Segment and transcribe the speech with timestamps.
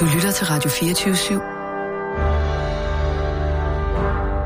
[0.00, 1.34] Du lytter til Radio 24 /7.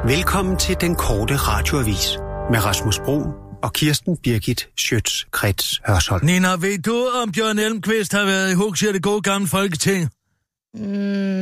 [0.09, 2.19] Velkommen til den korte radioavis
[2.51, 3.23] med Rasmus Bro
[3.63, 6.25] og Kirsten Birgit Schøtz-Krets Hørsholm.
[6.25, 10.11] Nina, ved du, om Bjørn Elmqvist har været i Huxi det gode gamle folketing?
[10.75, 10.81] Mm,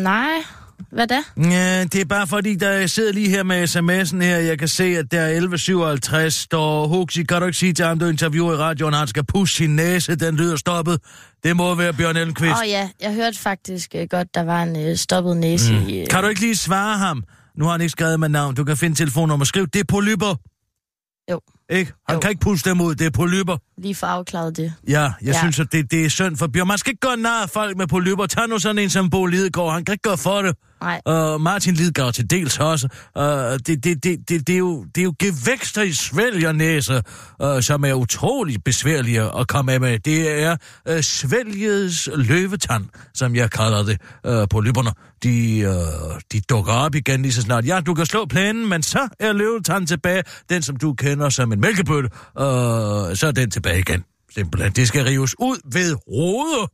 [0.03, 0.45] nej.
[0.93, 1.23] Hvad da?
[1.37, 4.69] Ja, det er bare fordi, der jeg sidder lige her med sms'en her, jeg kan
[4.69, 5.41] se, at der er
[6.25, 9.25] 11.57, står Huxi, kan du ikke sige til ham, du interviewer i radioen, han skal
[9.25, 11.01] pusse sin næse, den lyder stoppet.
[11.45, 12.53] Det må være Bjørn Elmqvist.
[12.53, 15.89] Åh oh, ja, jeg hørte faktisk uh, godt, der var en uh, stoppet næse mm.
[15.89, 16.03] i...
[16.03, 16.07] Uh...
[16.11, 17.25] Kan du ikke lige svare ham?
[17.59, 20.35] Nu har han ikke skrevet med navn, du kan finde telefonnummer, skriv, det er polyper.
[21.31, 21.41] Jo.
[21.71, 21.93] Ikke?
[22.09, 22.21] Han Jo.
[22.21, 23.57] kan ikke puste dem ud, det er polyper.
[23.79, 24.73] Lige for afklaret det.
[24.89, 25.13] Ja, jeg.
[25.23, 25.39] Ja.
[25.39, 26.67] synes, at det, det er synd for Bjørn.
[26.69, 28.27] Man skal ikke gøre nar af folk med polyper.
[28.27, 30.57] Tag nu sådan en som Bo Lidegaard, han kan ikke gøre for det.
[30.85, 31.01] Nej.
[31.05, 32.89] Og Martin Lidegaard til dels også.
[33.19, 37.03] Uh, det, det, det, det, det, er jo, det er jo gevækster i svælgernæse,
[37.45, 39.99] uh, som er utrolig besværlige at komme af med.
[39.99, 40.57] Det er
[40.91, 42.85] uh, svælgets løvetand,
[43.15, 44.91] som jeg kalder det uh, på lypperne.
[45.23, 47.67] De, uh, de dukker op igen lige så snart.
[47.67, 50.23] Ja, du kan slå planen, men så er løvetanden tilbage.
[50.51, 52.43] Den, som du kender som en mælkebøtte, uh,
[53.15, 54.05] så er den tilbage igen.
[54.35, 54.73] Simpelthen.
[54.73, 56.69] Det skal rives ud ved rode.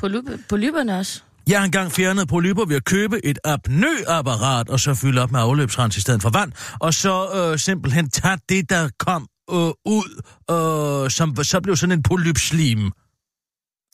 [0.00, 1.22] Polyp- polyperne også.
[1.48, 5.40] Jeg har engang fjernet polyper ved at købe et apnøapparat, og så fylde op med
[5.40, 10.22] afløbsrens i stedet for vand, og så øh, simpelthen tage det, der kom øh, ud,
[10.50, 12.90] øh, som så blev sådan en polypslim.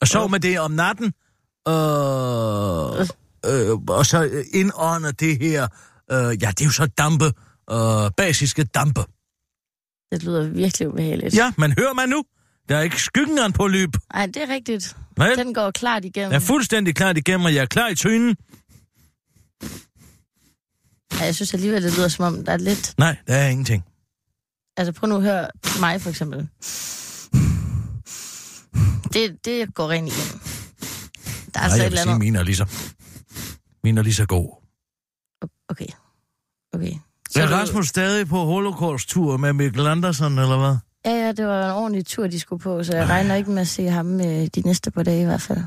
[0.01, 1.13] Og sov med det om natten,
[1.67, 1.73] øh,
[3.45, 5.67] øh, og så indånder det her,
[6.11, 7.25] øh, ja, det er jo så dampe,
[7.71, 9.01] øh, basiske dampe.
[10.11, 11.35] Det lyder virkelig ubehageligt.
[11.35, 12.23] Ja, men hører man nu?
[12.69, 13.97] Der er ikke skyggen af en polyp.
[14.13, 14.95] Nej, det er rigtigt.
[15.17, 15.37] Vel?
[15.37, 16.31] Den går klart igennem.
[16.31, 18.35] Jeg er fuldstændig klart igennem, og jeg er klar i trynen.
[21.19, 22.93] Ja, jeg synes alligevel, det lyder som om, der er lidt...
[22.97, 23.83] Nej, der er ingenting.
[24.77, 25.47] Altså, prøv nu at høre
[25.79, 26.47] mig, for eksempel.
[29.13, 30.39] Det, det går rent igennem.
[31.53, 32.65] Der er Nej, altså jeg vil sige, mine er lige så,
[33.83, 34.61] mine er lige så god.
[35.69, 35.85] Okay.
[36.73, 36.93] Okay.
[37.29, 40.77] Så er du- Rasmus stadig på holocaust-tur med Mikkel Andersen, eller hvad?
[41.05, 43.61] Ja, ja, det var en ordentlig tur, de skulle på, så jeg regner ikke med
[43.61, 45.59] at se ham øh, de næste par dage i hvert fald.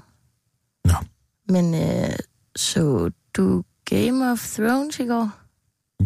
[0.85, 0.95] Nå.
[1.49, 2.17] Men øh,
[2.57, 5.31] så du Game of Thrones i går?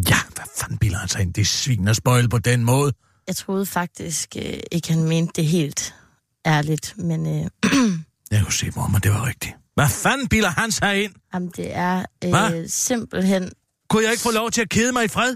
[0.09, 1.33] Ja, hvad fanden bilder han sig ind?
[1.33, 2.93] Det svin spoil på den måde.
[3.27, 5.95] Jeg troede faktisk øh, ikke, han mente det helt
[6.45, 7.49] ærligt, men øh,
[8.31, 9.55] Jeg kunne se, hvor det var rigtigt.
[9.75, 11.13] Hvad fanden bilder han sig ind?
[11.33, 12.55] jamen, det er Hva?
[12.55, 13.51] øh, simpelthen...
[13.89, 15.35] Kunne jeg ikke få lov til at kede mig i fred?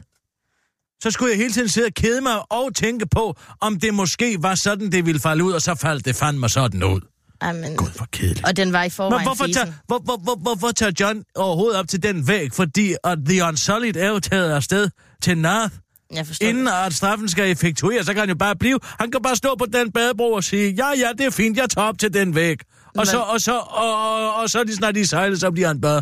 [1.03, 4.37] Så skulle jeg hele tiden sidde og kede mig og tænke på, om det måske
[4.39, 7.01] var sådan, det ville falde ud, og så faldt det fandme sådan ud.
[7.43, 8.47] Jamen, Gud, hvor kedeligt.
[8.47, 9.63] og den var i Men forvejen hvorfor fisen.
[9.63, 12.53] tager, hvor, hvor, hvor, hvorfor tager John overhovedet op til den væg?
[12.53, 14.89] Fordi at The Unsullied er jo taget afsted
[15.21, 15.73] til North.
[16.13, 16.71] Jeg forstår Inden det.
[16.85, 18.79] at straffen skal effektueres, så kan han jo bare blive.
[18.83, 21.69] Han kan bare stå på den badebro og sige, ja, ja, det er fint, jeg
[21.69, 22.57] tager op til den væg.
[22.85, 25.67] Og Men- så, og så, og, og, og så lige snart de sejler, så bliver
[25.67, 26.01] han bare...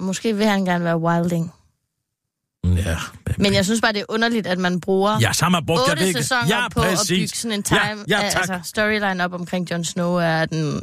[0.00, 1.52] Måske vil han gerne være wilding.
[2.74, 2.96] Ja,
[3.38, 5.80] Men jeg synes bare, det er underligt, at man bruger ja så har man brugt
[5.86, 7.10] jeg otte ved ikke- sæsoner ja, på præcis.
[7.10, 8.36] at bygge sådan en time, Ja, ja, tak.
[8.48, 10.82] altså storyline op omkring Jon Snow, er den...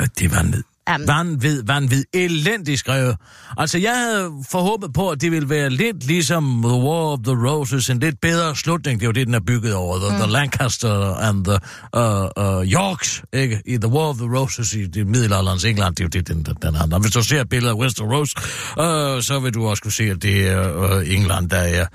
[0.00, 0.62] Øh, Det var ned.
[0.88, 3.16] Jamen, Vanvid, vanvid, elendigt skrevet.
[3.56, 7.48] Altså, jeg havde forhåbet på, at det ville være lidt ligesom The War of the
[7.48, 9.00] Roses, en lidt bedre slutning.
[9.00, 9.98] Det er jo det, den er bygget over.
[9.98, 10.22] The, mm.
[10.22, 11.58] the Lancaster and the
[11.96, 13.62] uh, uh, Yorks, ikke?
[13.66, 16.56] I The War of the Roses i det middelalderens England, det er jo det, den,
[16.62, 16.98] den handler.
[16.98, 20.22] Hvis du ser et billede af Westeros, uh, så vil du også kunne se, at
[20.22, 21.86] det er uh, England, der er,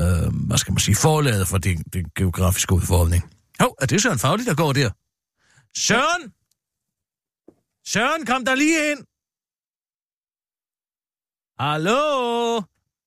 [0.00, 3.24] uh, hvad skal man sige, forladet for den, den geografiske udformning.
[3.60, 4.90] Hov, er det Søren Faglig, der går der?
[5.78, 6.32] Søren!
[7.86, 9.04] Søren, kom der lige ind.
[11.58, 12.62] Hallo?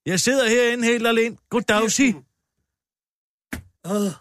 [0.05, 1.37] Jeg sidder herinde helt alene.
[1.49, 2.15] Goddag, sig.
[3.85, 4.11] Åh,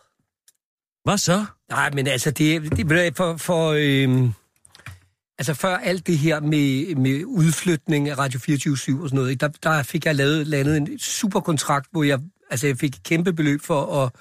[1.04, 1.46] Hvad så?
[1.68, 4.32] nej, men altså, det, det det for, for øhm,
[5.38, 9.40] altså før alt det her med, med udflytning af Radio 24 og sådan noget, ikke,
[9.40, 12.20] der, der fik jeg lavet, landet en super kontrakt, hvor jeg,
[12.50, 14.12] altså, jeg fik et kæmpe beløb for at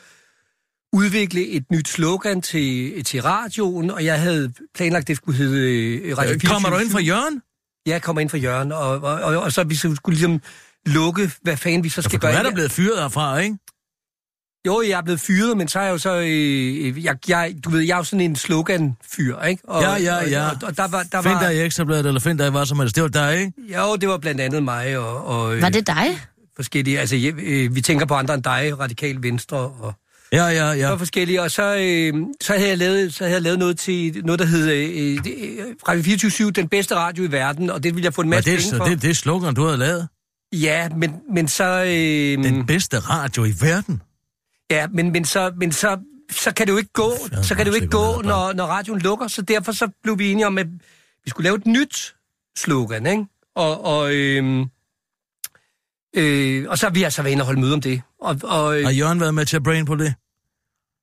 [0.93, 5.67] udvikle et nyt slogan til, til radioen, og jeg havde planlagt, at det skulle hedde
[5.69, 7.41] øh, Radio Øh, 24 Kommer du ind fra Jørgen?
[7.85, 10.41] Jeg kommer ind fra Jørgen, og, og, og, og så vi skulle ligesom
[10.85, 12.33] lukke, hvad fanden vi så Ja, skal du gøre.
[12.33, 13.57] er der blevet fyret herfra, ikke?
[14.67, 16.19] Jo, jeg er blevet fyret, men så er jeg jo så...
[16.19, 19.63] Øh, jeg, jeg, du ved, jeg er jo sådan en slogan-fyr, ikke?
[19.67, 20.45] Og, Ja, ja, ja.
[20.49, 21.03] Og, og, og der var...
[21.03, 22.95] Der Find var dig i Ekstrabladet, eller find dig i hvad som helst.
[22.95, 23.53] Det var dig, ikke?
[23.77, 26.19] jo, det var blandt andet mig og, og øh, var det dig?
[26.55, 26.99] forskellige...
[26.99, 29.93] Altså, jeg, øh, vi tænker på andre end dig, radikal venstre og...
[30.33, 30.91] Ja, ja, Ja.
[30.91, 34.21] Og forskellige, og så, øh, så, havde jeg lavet, så havde jeg lavet noget til
[34.25, 38.05] noget, der hed øh, øh, Radio 24 den bedste radio i verden, og det ville
[38.05, 38.85] jeg få en masse det, penge for.
[38.85, 40.07] det, det er slogan, du havde lavet?
[40.53, 41.83] Ja, men, men så...
[41.83, 44.01] Øh, Den bedste radio i verden.
[44.71, 45.99] Ja, men, men, så, men så,
[46.31, 48.65] så kan det jo ikke gå, Fanden, så kan det jo ikke gå, når, når
[48.65, 50.67] radioen lukker, så derfor så blev vi enige om, at
[51.23, 52.15] vi skulle lave et nyt
[52.57, 53.25] slogan, ikke?
[53.55, 54.65] Og, og, øh,
[56.15, 58.01] øh, og så har vi altså været inde og holde møde om det.
[58.21, 60.13] Og, og, øh, Har Jørgen været med til at brain på det?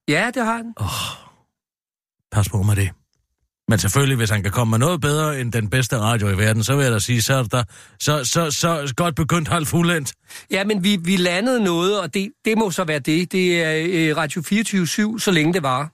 [0.08, 0.74] Ja, det har han.
[2.32, 2.90] Pas på med det.
[3.68, 6.64] Men selvfølgelig, hvis han kan komme med noget bedre end den bedste radio i verden,
[6.64, 7.64] så vil jeg da sige, så er der,
[8.00, 10.12] så, så, så godt begyndt halvt fuldendt.
[10.50, 13.32] Ja, men vi, vi landede noget, og det, det må så være det.
[13.32, 14.40] Det er øh, Radio
[15.16, 15.92] 24-7, så længe det var.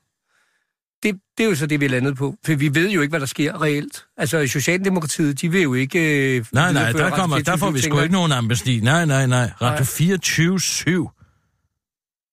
[1.02, 2.35] Det, det er jo så det, vi landede på.
[2.47, 4.05] For vi ved jo ikke, hvad der sker reelt.
[4.17, 5.99] Altså, Socialdemokratiet, de vil jo ikke...
[6.37, 8.81] Øh, Nej, nej, der, kommer, der får vi 24/7, sgu ikke nogen amnesti.
[8.81, 9.50] Nej, nej, nej.
[9.62, 11.11] Radio 24 7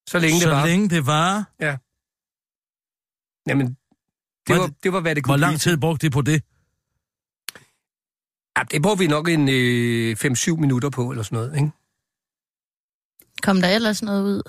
[0.10, 0.66] Så længe så det var.
[0.66, 1.46] længe det var.
[3.48, 3.78] Jamen,
[4.48, 6.44] det var, det var, hvad det kunne Hvor lang tid brugte de på det?
[8.58, 11.72] Ja, det brugte vi nok en øh, 5-7 minutter på, eller sådan noget, ikke?
[13.42, 14.42] Kom der ellers noget ud?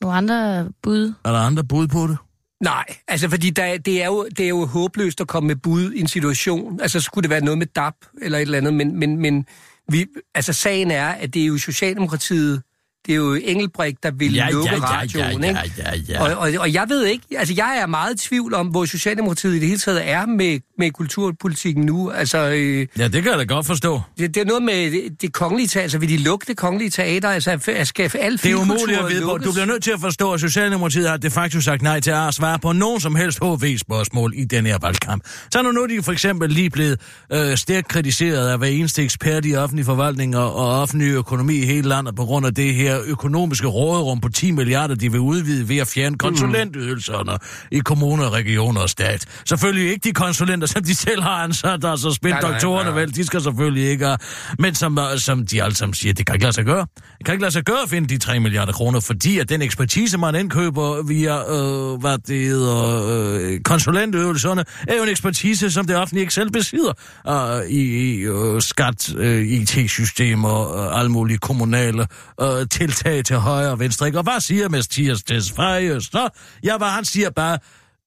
[0.00, 1.14] Nogle andre bud?
[1.24, 2.18] Er der andre bud på det?
[2.60, 5.92] Nej, altså fordi der, det, er jo, det er jo håbløst at komme med bud
[5.92, 6.80] i en situation.
[6.80, 9.46] Altså skulle det være noget med DAP eller et eller andet, men, men, men
[9.88, 12.62] vi, altså sagen er, at det er jo Socialdemokratiet,
[13.06, 15.60] det er jo Engelbrek, der vil lukke radioen, ikke?
[15.78, 16.22] ja, ja.
[16.22, 19.54] Og, og, og jeg ved ikke, altså jeg er meget i tvivl om, hvor Socialdemokratiet
[19.56, 22.10] i det hele taget er med, med kulturpolitikken nu.
[22.10, 24.00] Altså, øh, Ja, det kan jeg da godt forstå.
[24.18, 26.90] det, det er noget med det, det kongelige teater, altså vil de lukke det kongelige
[26.90, 27.28] teater?
[27.28, 29.46] Altså, skal al Det er umuligt at vide lukkes?
[29.46, 32.34] Du bliver nødt til at forstå, at Socialdemokratiet har de facto sagt nej til at
[32.34, 35.24] svare på nogen som helst HV-spørgsmål i den her valgkamp.
[35.52, 37.00] Så er nu de for eksempel lige blevet
[37.32, 41.66] øh, stærkt kritiseret af hver eneste ekspert i offentlig forvaltning og, og offentlig økonomi i
[41.66, 45.68] hele landet på grund af det her økonomiske råderum på 10 milliarder, de vil udvide
[45.68, 47.38] ved at fjerne konsulentydelserne
[47.70, 49.26] i kommuner, regioner og stat.
[49.48, 53.90] Selvfølgelig ikke de konsulenter, som de selv har ansat, altså spindoktorerne, vel, de skal selvfølgelig
[53.90, 54.18] ikke have,
[54.58, 56.86] men som, øh, som de alle sammen siger, det kan ikke lade sig gøre.
[57.18, 59.62] Det kan ikke lade sig gøre at finde de 3 milliarder kroner, fordi at den
[59.62, 65.86] ekspertise, man indkøber via, øh, hvad det hedder, øh, konsulentøvelserne, er jo en ekspertise, som
[65.86, 66.92] det offentlige ikke selv besidder
[67.28, 72.06] øh, i, i øh, skat, øh, IT-systemer og øh, alle mulige kommunale
[72.40, 74.06] øh, tiltag til højre og venstre.
[74.06, 74.18] Ikke?
[74.18, 76.00] Og hvad siger Mathias Tesfaye?
[76.00, 76.28] Så,
[76.64, 77.58] ja, hvad han siger bare,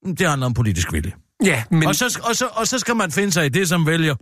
[0.05, 1.11] "Mm, det handler om politisk vilje.
[1.45, 1.87] Ja, men...
[1.87, 4.15] Og så, og, så, og så skal man finde sig i det, som vælger.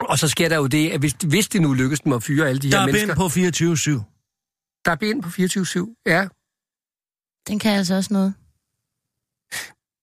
[0.00, 2.48] Og så sker der jo det, at hvis, hvis det nu lykkes dem at fyre
[2.48, 3.14] alle de Der her er mennesker...
[3.28, 4.82] bind på 24-7.
[4.84, 6.26] Der er ben på 24-7, ja.
[7.48, 8.34] Den kan altså også noget.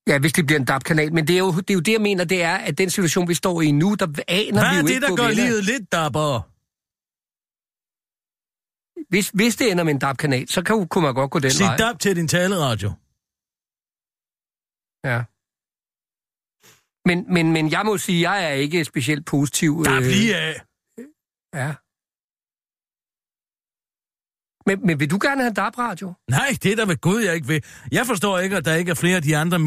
[0.07, 1.13] Ja, hvis det bliver en DAB-kanal.
[1.13, 3.27] Men det er, jo, det er jo det, jeg mener, det er, at den situation,
[3.27, 5.25] vi står i nu, der aner Hvad vi er jo det, ikke, der hvor gør
[5.27, 5.45] vi ender.
[5.45, 6.47] livet lidt dapper?
[9.09, 11.65] Hvis, hvis det ender med en DAB-kanal, så kan, kunne man godt gå den Sig
[11.65, 11.77] vej.
[11.77, 12.89] dab til din taleradio.
[15.09, 15.23] Ja.
[17.07, 19.83] Men, men, men jeg må sige, jeg er ikke specielt positiv.
[19.85, 20.61] Dab øh, lige af.
[21.53, 21.75] Ja.
[24.65, 26.13] Men, men vil du gerne have en DAB-radio?
[26.29, 27.63] Nej, det er der ved Gud, jeg ikke vil.
[27.91, 29.59] Jeg forstår ikke, at der ikke er flere af de andre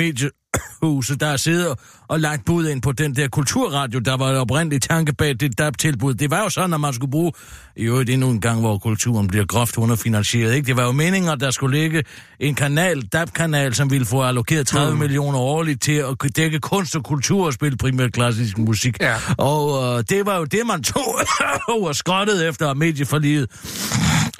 [0.82, 1.74] mediehuse, der sidder
[2.08, 6.14] og lagt bud ind på den der kulturradio, der var oprindeligt tanke bag det DAB-tilbud.
[6.14, 7.32] Det var jo sådan, at man skulle bruge,
[7.76, 10.54] i øvrigt endnu en gang, hvor kulturen bliver groft underfinansieret.
[10.54, 10.66] Ikke?
[10.66, 12.04] Det var jo meningen, at der skulle ligge
[12.40, 14.98] en kanal, DAB-kanal, som ville få allokeret 30 mm.
[14.98, 18.96] millioner årligt til at dække kunst og kultur og spille primært klassisk musik.
[19.00, 19.16] Ja.
[19.38, 21.20] Og øh, det var jo det, man tog
[21.88, 23.50] og skrottede efter medieforliget.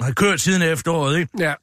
[0.01, 1.31] Har kørt siden efteråret, ikke?
[1.39, 1.53] Ja.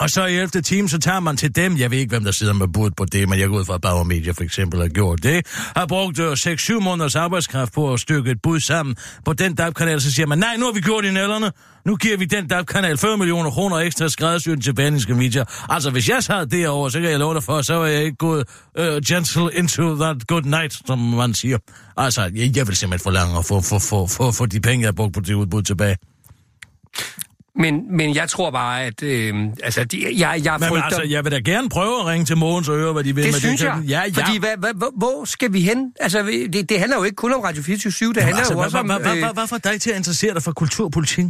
[0.00, 0.62] Og så i 11.
[0.62, 3.04] time, så tager man til dem, jeg ved ikke, hvem der sidder med bud på
[3.04, 5.46] det, men jeg går ud fra, at Bauer Media for eksempel har gjort det,
[5.76, 10.00] har brugt øh, 6-7 måneders arbejdskraft på at stykke et bud sammen på den DAP-kanal.
[10.00, 11.52] så siger man, nej, nu har vi gjort i nælderne,
[11.84, 15.44] nu giver vi den DAP-kanal 40 millioner kroner ekstra skræddersyden til Berlingske Media.
[15.68, 18.16] Altså, hvis jeg sad derovre, så kan jeg love dig for, så er jeg ikke
[18.16, 18.44] gået
[18.78, 21.58] uh, gentle into that good night, som man siger.
[21.96, 24.88] Altså, jeg, jeg vil simpelthen forlange at få, få, få, få, få de penge, jeg
[24.88, 25.96] har brugt på det udbud tilbage.
[27.58, 29.02] Men, men jeg tror bare, at...
[29.02, 30.84] Øh, altså, de, jeg, jeg Men frygter...
[30.84, 33.24] altså, jeg vil da gerne prøve at ringe til Mogens og høre, hvad de vil
[33.24, 33.66] det med synes det.
[33.66, 33.82] jeg.
[33.88, 34.22] Ja, ja.
[34.22, 35.92] Fordi hvad, hvad, hvor- hvor skal vi hen?
[36.00, 36.22] Altså,
[36.52, 38.86] det, det handler jo ikke kun om Radio 24 det handler altså, jo også om...
[38.86, 41.24] hvad, hvad, øh, hvad, hvad får dig til at interessere dig for kulturpolitik?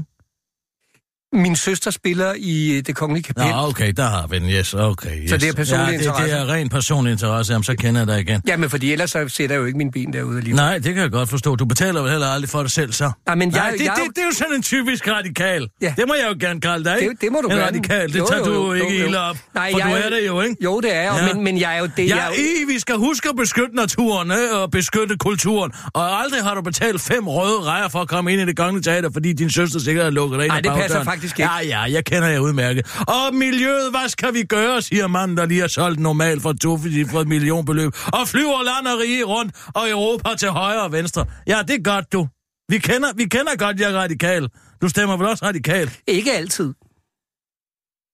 [1.33, 3.45] Min søster spiller i øh, det kongelige kapel.
[3.45, 5.23] Nå, okay, der har vi den, yes, okay.
[5.23, 5.31] Yes.
[5.31, 6.37] Så det er personlig ja, det, det interesse?
[6.37, 8.43] er ren personlig interesse, jamen, så kender jeg dig igen.
[8.49, 10.57] Jamen, fordi ellers så sætter jeg jo ikke mine ben derude alligevel.
[10.57, 11.57] Nej, det kan jeg godt forstå.
[11.57, 13.11] Du betaler vel heller aldrig for det selv, så?
[13.27, 15.69] Nej, men Nej, jeg- det, jeg- det, det, er jo sådan en typisk radikal.
[15.83, 15.95] Ja.
[15.97, 17.13] Det må jeg jo gerne kalde dig, ikke?
[17.13, 17.67] Det, det må du en gerne.
[17.67, 19.07] radikal, det Jo, tager jo, du jo, ikke jo, jo.
[19.07, 19.37] ilde op.
[19.55, 20.57] Nej, for jeg du er jo- det jo, ikke?
[20.65, 21.35] Jo, det er jeg, Ja.
[21.35, 24.31] men, men jeg er jo det, Ja, jeg er vi skal huske at beskytte naturen
[24.31, 25.73] øh, og beskytte kulturen.
[25.95, 28.83] Og aldrig har du betalt fem røde rejer for at komme ind i det kongelige
[28.83, 31.18] teater, fordi din søster sikkert har lukket dig ind Nej, det passer.
[31.19, 31.51] Faktisk ikke.
[31.53, 32.87] Ja, ja, jeg kender jer udmærket.
[33.09, 36.79] Og miljøet, hvad skal vi gøre, siger manden, der lige har solgt normalt for to
[37.11, 37.93] for et millionbeløb.
[38.13, 41.25] Og flyver land og rige rundt, og Europa til højre og venstre.
[41.47, 42.29] Ja, det er godt, du.
[42.69, 44.49] Vi kender, vi kender godt, jeg er radikal.
[44.83, 45.91] Du stemmer vel også radikal?
[46.07, 46.75] Ikke altid.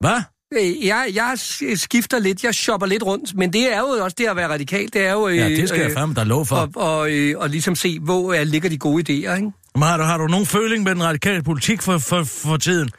[0.00, 0.22] Hvad?
[0.54, 1.32] Øh, Jeg, jeg
[1.78, 4.88] skifter lidt, jeg shopper lidt rundt, men det er jo også det at være radikal.
[4.92, 5.28] Det er jo...
[5.28, 6.56] øh, Ja, det skal jeg fandme da lov for.
[6.56, 9.52] Og, og, øh, og ligesom se, hvor øh, ligger de gode idéer, ikke?
[9.74, 12.90] Men har du, har du nogen føling med den radikale politik for, for, for tiden?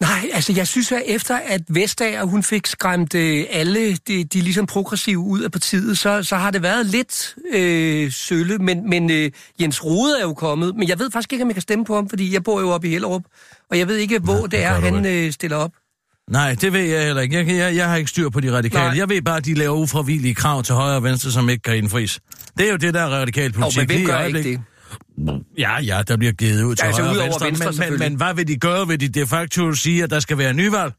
[0.00, 4.40] Nej, altså jeg synes, at efter at Vestager, hun fik skræmt øh, alle de, de
[4.40, 9.10] ligesom progressive ud af partiet, så, så har det været lidt øh, sølle, men, men
[9.10, 9.30] øh,
[9.60, 11.94] Jens Rode er jo kommet, men jeg ved faktisk ikke, om jeg kan stemme på
[11.94, 13.22] ham, fordi jeg bor jo oppe i Hellerup,
[13.70, 15.70] og jeg ved ikke, hvor Nej, det er, han øh, stiller op.
[16.30, 17.36] Nej, det ved jeg heller ikke.
[17.36, 18.84] Jeg, jeg, jeg har ikke styr på de radikale.
[18.84, 18.96] Nej.
[18.96, 21.76] Jeg ved bare, at de laver ufravillige krav til højre og venstre, som ikke kan
[21.76, 22.20] indfries.
[22.58, 23.88] Det er jo det, der er radikal Og politik.
[23.88, 24.60] men hvem gør ikke det?
[25.58, 27.46] Ja, ja, der bliver givet ud til Ja, altså højre og venstre.
[27.46, 28.88] Venstre, men, men, men hvad vil de gøre?
[28.88, 30.92] Vil de de facto sige, at der skal være nyvalg?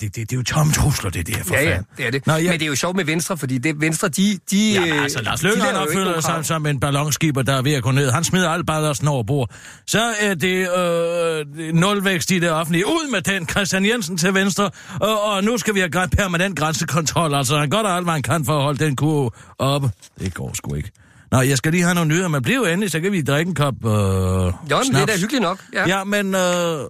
[0.00, 1.86] Det, det, det er jo tomme trusler, det der, for Ja, ja, fanden.
[1.96, 2.26] det er det.
[2.26, 2.38] Nå, ja.
[2.38, 2.50] ja.
[2.50, 4.38] Men det er jo sjopt med Venstre, fordi det, Venstre, de...
[4.50, 7.72] de Ja, men altså, Lars Løkke, han nogen sig som en ballonskibber, der er ved
[7.72, 8.10] at gå ned.
[8.10, 9.50] Han smider alt ballasten over bord.
[9.86, 12.86] Så er det øh, nulvækst i det offentlige.
[12.86, 14.70] Ud med den, Christian Jensen til venstre.
[15.00, 17.34] Og, og nu skal vi have permanent grænsekontrol.
[17.34, 19.90] Altså, han gør da alt, hvad han kan for at holde den kurve oppe.
[20.20, 20.90] Det går sgu ikke.
[21.36, 23.54] Nå, jeg skal lige have nogle nyheder, men bliv endelig, så kan vi drikke en
[23.54, 25.12] kop øh, Jo, men det er snaps.
[25.12, 25.58] da hyggeligt nok.
[25.72, 25.84] Ja.
[25.88, 26.80] Ja, men øh,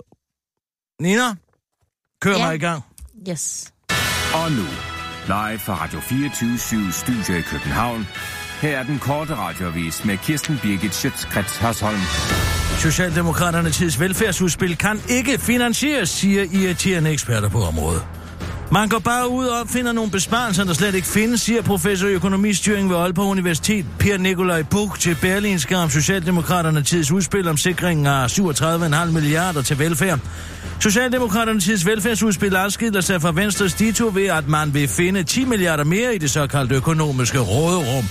[1.00, 1.34] Nina,
[2.22, 2.38] kør Ja.
[2.38, 2.82] mig i gang.
[3.30, 3.72] Yes.
[4.34, 4.62] Og nu,
[5.26, 8.06] live fra Radio 24 Studio i København.
[8.60, 12.00] Her er den korte radiovis med Kirsten Birgit Schøtzgrads Hasholm.
[12.78, 18.02] Socialdemokraterne tids velfærdsudspil kan ikke finansieres, siger irriterende eksperter på området.
[18.72, 22.12] Man går bare ud og opfinder nogle besparelser, der slet ikke findes, siger professor i
[22.12, 28.06] økonomistyring ved Aalborg Universitet, Per Nikolaj Buk til Berlinske om Socialdemokraterne tids udspil om sikringen
[28.06, 30.18] af 37,5 milliarder til velfærd.
[30.80, 35.84] Socialdemokraterne tids velfærdsudspil afskiller sig fra Venstres dito ved, at man vil finde 10 milliarder
[35.84, 38.04] mere i det såkaldte økonomiske råderum.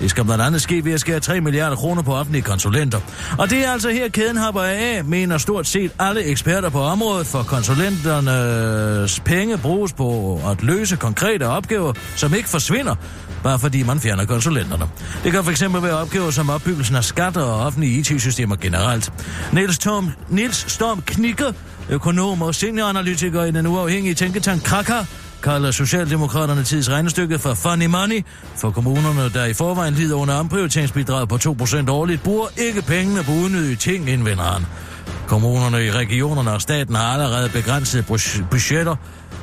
[0.00, 3.00] Det skal blandt andet ske ved at skære 3 milliarder kroner på offentlige konsulenter.
[3.38, 7.26] Og det er altså her kæden hopper af, mener stort set alle eksperter på området,
[7.26, 12.94] for konsulenternes penge bruges på at løse konkrete opgaver, som ikke forsvinder,
[13.42, 14.84] bare fordi man fjerner konsulenterne.
[15.24, 19.12] Det kan fx være opgaver som opbyggelsen af skatter og offentlige IT-systemer generelt.
[19.52, 21.52] Niels, Tom, Niels Storm Knikker,
[21.90, 24.94] økonom og senioranalytiker i den uafhængige tænketank Kraka,
[25.46, 28.24] kalder Socialdemokraterne tids regnestykke for funny money,
[28.56, 33.32] for kommunerne, der i forvejen lider under omprioriteringsbidrag på 2% årligt, bruger ikke pengene på
[33.32, 34.66] unødige ting, indvender han.
[35.26, 38.02] Kommunerne i regionerne og staten har allerede begrænsede
[38.50, 38.96] budgetter.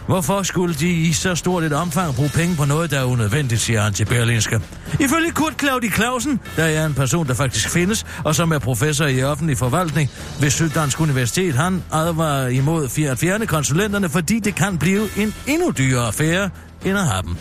[0.07, 3.62] Hvorfor skulle de i så stort et omfang bruge penge på noget, der er unødvendigt,
[3.62, 4.60] siger han til Berlinske.
[5.00, 9.05] Ifølge Kurt Claudi Clausen, der er en person, der faktisk findes, og som er professor
[9.05, 14.77] i offentlig forvaltning ved Syddansk Universitet, han advarer imod at fjerne konsulenterne, fordi det kan
[14.77, 16.50] blive en endnu dyrere affære
[16.86, 17.36] end at have dem.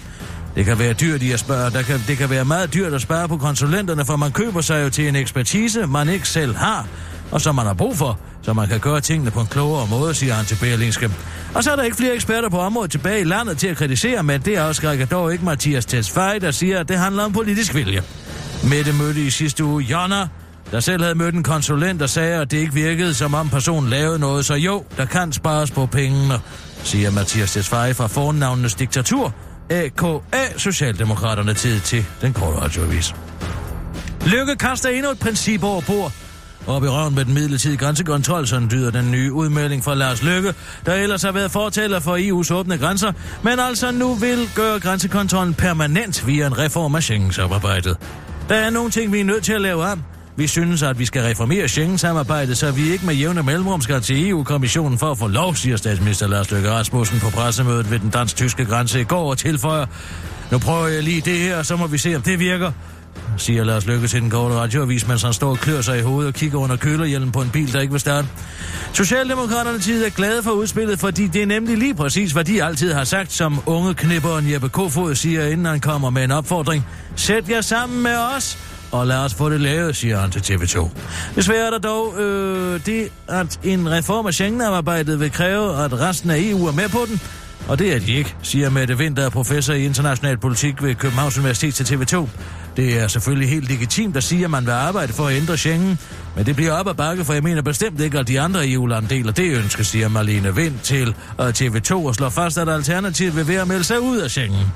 [0.57, 1.71] Det kan være dyrt i at spørge.
[1.71, 4.85] Der kan, det kan være meget dyrt at spare på konsulenterne, for man køber sig
[4.85, 6.87] jo til en ekspertise, man ikke selv har,
[7.33, 10.15] og som man har brug for, så man kan gøre tingene på en klogere måde,
[10.15, 11.11] siger han til Berlingske.
[11.55, 14.23] Og så er der ikke flere eksperter på området tilbage i landet til at kritisere,
[14.23, 18.03] men det afskrækker dog ikke Mathias Tesfaye, der siger, at det handler om politisk vilje.
[18.65, 20.29] Mette mødte i sidste uge Jonna,
[20.71, 23.91] der selv havde mødt en konsulent, der sagde, at det ikke virkede, som om personen
[23.91, 24.45] lavede noget.
[24.45, 26.41] Så jo, der kan spares på pengene,
[26.85, 29.35] siger Mathias Tesfaye fra fornavnenes diktatur,
[29.71, 33.15] AKA Socialdemokraterne tid til den korte radioavis.
[34.27, 36.13] Lykke kaster endnu et princip over bord.
[36.67, 40.55] Op i røven med den midlertidige grænsekontrol, sådan lyder den nye udmelding fra Lars Lykke,
[40.87, 45.55] der ellers har været fortæller for EU's åbne grænser, men altså nu vil gøre grænsekontrollen
[45.55, 47.97] permanent via en reform af Schengen-samarbejdet.
[48.49, 50.03] Der er nogle ting, vi er nødt til at lave om.
[50.37, 54.29] Vi synes, at vi skal reformere Schengen-samarbejdet, så vi ikke med jævne mellemrum skal til
[54.29, 58.65] EU-kommissionen for at få lov, siger statsminister Lars Løkke Rasmussen på pressemødet ved den dansk-tyske
[58.65, 59.87] grænse i går og tilføjer.
[60.51, 62.73] Nu prøver jeg lige det her, så må vi se, om det virker
[63.37, 66.29] siger Lars Løkke til den korte radioavis, mens han står og klør sig i hovedet
[66.29, 68.29] og kigger under kølerhjelmen på en bil, der ikke vil starte.
[68.93, 72.93] Socialdemokraterne tid er glade for udspillet, fordi det er nemlig lige præcis, hvad de altid
[72.93, 76.87] har sagt, som unge knipperen Jeppe Kofod siger, inden han kommer med en opfordring.
[77.17, 78.59] Sæt jer sammen med os,
[78.93, 80.89] og lad os få det lavet, siger han til TV2.
[81.35, 86.31] Desværre er der dog øh, det, at en reform af Schengen-arbejdet vil kræve, at resten
[86.31, 87.21] af EU er med på den,
[87.69, 91.75] og det er de ikke, siger Mette Vinter, professor i international politik ved Københavns Universitet
[91.75, 92.29] til TV2.
[92.77, 95.99] Det er selvfølgelig helt legitimt at sige, at man vil arbejde for at ændre Schengen,
[96.37, 99.09] men det bliver op ad bakke, for jeg mener bestemt ikke, at de andre EU-lande
[99.09, 103.49] deler det ønske, siger Marlene Vind til øh, TV2 og slår fast, at Alternativet vil
[103.49, 104.67] være at melde sig ud af Schengen.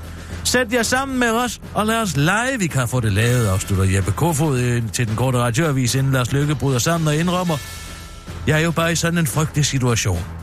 [0.45, 3.95] Sæt jer sammen med os, og lad os lege, vi kan få det lavet, afslutter
[3.95, 7.57] Jeppe Kofod øh, til den korte radioavis, inden Lars Lykke bryder sammen og indrømmer.
[8.47, 10.36] Jeg er jo bare i sådan en frygtelig situation.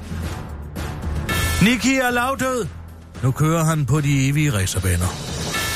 [1.64, 2.66] Niki er lavdød.
[3.24, 5.06] Nu kører han på de evige racerbaner.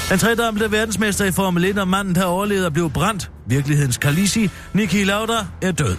[0.09, 4.49] Den tredobbelte verdensmester i Formel 1 og manden, der overlevede og blev brændt, virkelighedens Kalisi,
[4.73, 5.95] Niki Lauda, er død.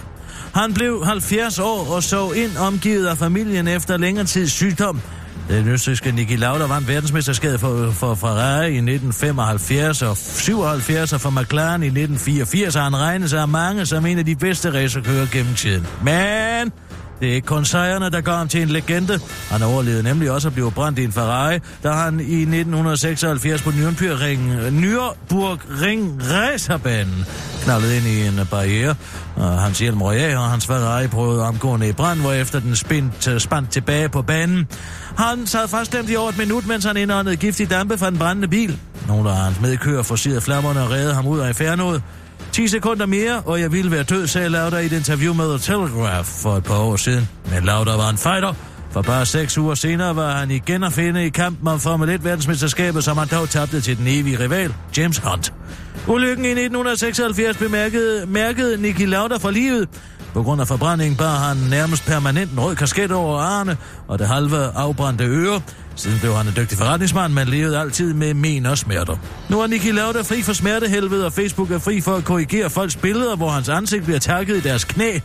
[0.54, 5.00] Han blev 70 år og så ind omgivet af familien efter længere tids sygdom.
[5.48, 11.30] Den østrigske Niki Lauda vandt verdensmesterskabet for, for Ferrari i 1975 og 77 og for
[11.30, 15.54] McLaren i 1984, og han regnes af mange som en af de bedste racerkører gennem
[15.54, 15.86] tiden.
[16.02, 16.72] Men
[17.20, 19.20] det er ikke kun sejrene, der gør ham til en legende.
[19.50, 23.70] Han overlevede nemlig også at blive brændt i en Ferrari, da han i 1976 på
[23.70, 24.38] Nürburgring,
[24.70, 27.26] Nürburgring racerbanen
[27.62, 28.94] knaldede ind i en barriere.
[29.40, 33.70] Hans hjelm røg og hans Ferrari prøvede omgående i brand, hvorefter den spændt, øh, spændt
[33.70, 34.68] tilbage på banen.
[35.16, 38.48] Han sad faststemt i over et minut, mens han indåndede giftig dampe fra den brændende
[38.48, 38.78] bil.
[39.08, 42.02] Nogle af hans medkører forserede flammerne og redde ham ud af infernoet.
[42.52, 45.58] 10 sekunder mere, og jeg ville være død, sagde Lauda i et interview med The
[45.58, 47.28] Telegraph for et par år siden.
[47.50, 48.54] Men Lauda var en fighter.
[48.90, 52.24] For bare seks uger senere var han igen at finde i kampen om Formel 1
[52.24, 55.52] verdensmesterskabet, som han dog tabte til den evige rival, James Hunt.
[56.08, 59.88] Ulykken i 1976 bemærkede mærkede Niki Lauda for livet.
[60.34, 64.28] På grund af forbrænding bar han nærmest permanent en rød kasket over arne og det
[64.28, 65.60] halve afbrændte øre.
[65.96, 69.16] Siden blev han en dygtig forretningsmand, men levede altid med men og smerter.
[69.48, 72.96] Nu er Niki Lauda fri for smertehelvede, og Facebook er fri for at korrigere folks
[72.96, 75.18] billeder, hvor hans ansigt bliver takket i deres knæ.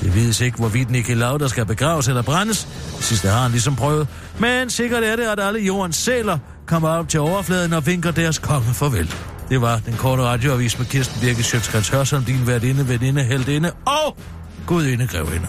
[0.00, 2.68] Det vides ikke, hvorvidt Niki Lauda skal begraves eller brændes.
[2.96, 4.08] Det sidste har han ligesom prøvet.
[4.38, 8.38] Men sikkert er det, at alle jordens sæler kommer op til overfladen og vinker deres
[8.38, 9.14] konge farvel.
[9.50, 14.16] Det var den korte radioavis med Kirsten Birke Sjøtskrets Hørsholm, din værtinde, veninde, heldinde og
[14.66, 15.46] gudinde grevinde.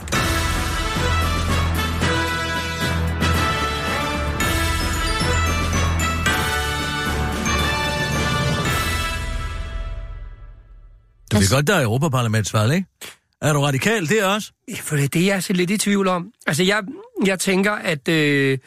[11.31, 12.87] Du ved godt, der er Europaparlamentsvalg, ikke?
[13.41, 14.51] Er du radikal det også?
[14.69, 16.27] Ja, For det er det, jeg er så lidt i tvivl om.
[16.47, 16.83] Altså, jeg,
[17.25, 18.57] jeg tænker, at øh,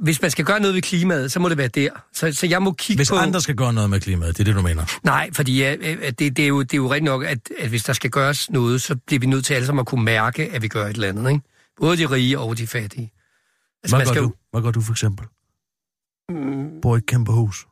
[0.00, 1.90] hvis man skal gøre noget ved klimaet, så må det være der.
[2.12, 3.16] Så, så jeg må kigge Hvis på...
[3.16, 4.84] andre skal gøre noget med klimaet, det er det, du mener.
[5.02, 7.38] Nej, fordi ja, øh, at det, det, er jo, det er jo rigtigt nok, at,
[7.58, 10.04] at hvis der skal gøres noget, så bliver vi nødt til alle sammen at kunne
[10.04, 11.30] mærke, at vi gør et eller andet.
[11.30, 11.42] Ikke?
[11.80, 13.12] Både de rige og de fattige.
[13.82, 14.26] Altså, Hvad man gør skal du?
[14.28, 15.26] jo- Hvad gør du for eksempel?
[16.28, 17.66] Mm, Bor i et kæmpe hus.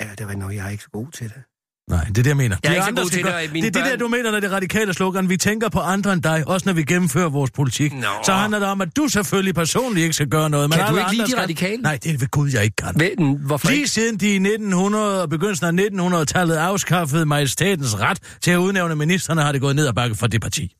[0.00, 1.42] ja, det er rigtigt nok, jeg er ikke så god til det.
[1.88, 2.56] Nej, det er det, jeg mener.
[2.62, 3.90] Jeg er De ikke så andre god skal til det, og mine Det er det
[3.90, 5.28] der, børn- du mener, når det radikale slogan.
[5.28, 7.92] Vi tænker på andre end dig, også når vi gennemfører vores politik.
[7.94, 8.06] Nå.
[8.24, 10.70] Så handler det om, at du selvfølgelig personligt ikke skal gøre noget.
[10.70, 11.40] Men Kan du ikke lide de skal...
[11.40, 11.82] radikale?
[11.82, 12.94] Nej, det vil Gud, jeg ikke kan.
[12.96, 13.88] Ved, hvorfor Lige ikke?
[13.90, 15.84] siden de i 1900 og begyndelsen af
[16.22, 20.26] 1900-tallet afskaffede majestatens ret til at udnævne ministerne, har det gået ned ad bakke for
[20.26, 20.74] det parti.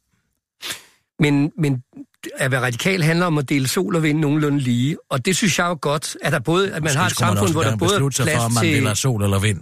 [1.20, 1.82] Men, men
[2.36, 4.96] at være radikal handler om at dele sol og vind nogenlunde lige.
[5.10, 7.38] Og det synes jeg jo godt, at, der både, at man har et man samfund,
[7.38, 8.96] også hvor der både er sig for, om plads man til...
[8.96, 9.60] sol eller vind.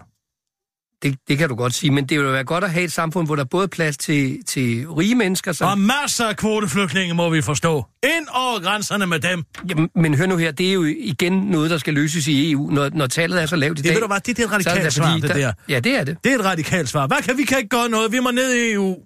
[1.03, 3.27] Det, det kan du godt sige, men det vil være godt at have et samfund,
[3.27, 5.71] hvor der både er plads til, til rige mennesker, som...
[5.71, 7.85] Og masser af kvoteflygtninge må vi forstå.
[8.05, 9.43] Ind over grænserne med dem.
[9.69, 12.71] Jamen, men hør nu her, det er jo igen noget, der skal løses i EU,
[12.71, 13.95] når, når tallet er så lavt i Det dag.
[13.95, 15.53] ved du hvad, det er det så er da svar, det der.
[15.69, 16.17] Ja, det er det.
[16.25, 17.07] Det er et radikalt svar.
[17.07, 18.13] Hvad kan vi kan ikke gøre noget?
[18.13, 18.97] Vi må ned i EU.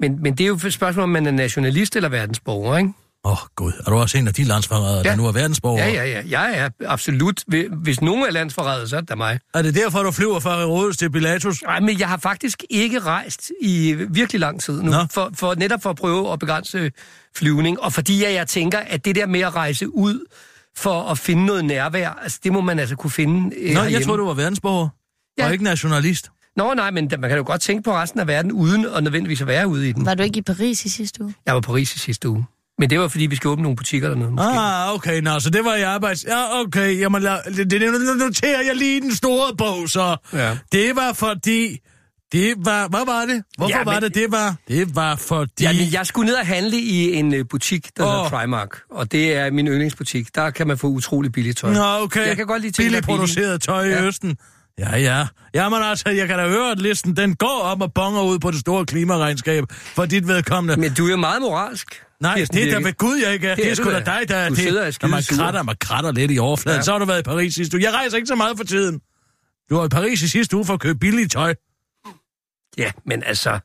[0.00, 2.90] Men, men det er jo et spørgsmål, om man er nationalist eller verdensborger, ikke?
[3.26, 3.72] Åh, oh, Gud.
[3.86, 5.02] Er du også en af de landsforrædere, ja.
[5.02, 5.84] Der nu er verdensborger?
[5.84, 6.22] Ja, ja, ja.
[6.28, 7.44] Jeg er absolut...
[7.70, 9.38] Hvis nogen er landsforræder, så er det mig.
[9.54, 11.62] Er det derfor, du flyver fra Herodes til Pilatus?
[11.62, 14.98] Nej, men jeg har faktisk ikke rejst i virkelig lang tid nu, Nå.
[15.10, 16.92] for, for netop for at prøve at begrænse
[17.36, 20.26] flyvning, og fordi at jeg tænker, at det der med at rejse ud
[20.76, 24.02] for at finde noget nærvær, altså det må man altså kunne finde øh, Nå, jeg
[24.02, 24.88] tror du var verdensborger.
[25.38, 25.46] Ja.
[25.46, 26.30] Og ikke nationalist.
[26.56, 29.40] Nå, nej, men man kan jo godt tænke på resten af verden, uden at nødvendigvis
[29.40, 30.06] at være ude i den.
[30.06, 31.34] Var du ikke i Paris i sidste uge?
[31.46, 32.46] Jeg var i Paris i sidste uge.
[32.78, 34.44] Men det var, fordi vi skal åbne nogle butikker dernede, måske.
[34.48, 36.24] Ah, okay, nå, så det var i arbejds...
[36.24, 40.16] Ja, okay, jamen, det, det, det noterer jeg lige den store bog, så...
[40.32, 40.58] Ja.
[40.72, 41.78] Det var fordi...
[42.32, 42.88] Det var...
[42.88, 43.42] Hvad var det?
[43.58, 44.54] Hvorfor Ja, var men- det, det var?
[44.68, 45.64] Det var fordi...
[45.64, 48.10] Jamen, jeg skulle ned og handle i en øh, butik, der oh.
[48.10, 48.78] hedder Primark.
[48.90, 50.34] Og det er min yndlingsbutik.
[50.34, 51.72] Der kan man få utrolig billigt tøj.
[51.72, 52.26] Nå, okay.
[52.26, 54.04] Jeg kan godt lide ting, Billigt er produceret tøj i Ja.
[54.04, 54.36] Østen.
[54.78, 55.26] Ja, ja.
[55.54, 58.50] Jamen altså, jeg kan da høre, at listen den går op og bonger ud på
[58.50, 60.80] det store klimaregnskab for dit vedkommende.
[60.80, 62.02] Men du er jo meget moralsk.
[62.24, 63.54] Nej, Kirsten det er da ved Gud, jeg ikke er.
[63.54, 65.02] Det Det, er er sgu da dig, der er det.
[65.02, 66.78] Når man kratter, man kratter lidt i overfladen.
[66.78, 66.82] Ja.
[66.82, 67.84] Så har du været i Paris sidste uge.
[67.84, 69.00] Jeg rejser ikke så meget for tiden.
[69.70, 71.54] Du var i Paris i sidste uge for at købe billigt tøj.
[72.78, 73.58] Ja, men altså,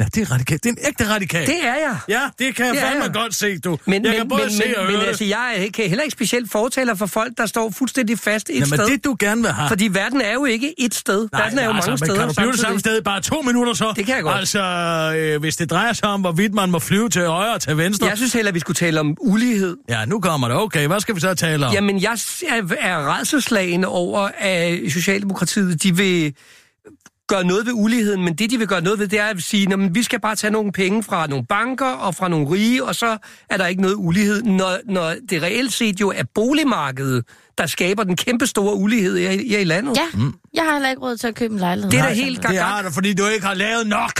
[0.00, 0.64] Ja, det er radikalt.
[0.64, 1.46] Det er en ægte radikal.
[1.46, 1.96] det er jeg.
[2.08, 3.12] Ja, det kan jeg Det fandme jeg.
[3.12, 3.78] godt se, du.
[3.86, 5.30] Men, jeg men, kan både men, se men, og men høre altså, det.
[5.30, 8.66] jeg er ikke, heller ikke specielt fortaler for folk, der står fuldstændig fast et Jamen,
[8.66, 8.86] sted.
[8.86, 9.68] det du gerne vil have.
[9.68, 11.28] Fordi verden er jo ikke et sted.
[11.32, 13.20] Nej, verden er jo altså, mange men steder Kan du blive det samme sted bare
[13.20, 13.92] to minutter så?
[13.96, 14.36] Det kan jeg godt.
[14.36, 14.60] Altså,
[15.16, 18.06] øh, hvis det drejer sig om, hvorvidt man må flyve til højre og til venstre.
[18.06, 19.76] Jeg synes heller, vi skulle tale om ulighed.
[19.88, 20.56] Ja, nu kommer det.
[20.56, 21.72] Okay, hvad skal vi så tale om?
[21.72, 26.34] Jamen, jeg er, er redselslagende over, at Socialdemokratiet, de vil
[27.30, 29.72] gøre noget ved uligheden, men det, de vil gøre noget ved, det er at sige,
[29.72, 32.94] at vi skal bare tage nogle penge fra nogle banker og fra nogle rige, og
[32.94, 33.18] så
[33.50, 37.24] er der ikke noget ulighed, når, når det reelt set jo er boligmarkedet,
[37.58, 39.96] der skaber den kæmpe store ulighed her, i- her i landet.
[39.96, 40.06] Ja,
[40.54, 41.90] jeg har heller ikke råd til at købe en lejlighed.
[41.90, 44.12] Det er da helt gak- Det er det, fordi du ikke har lavet nok.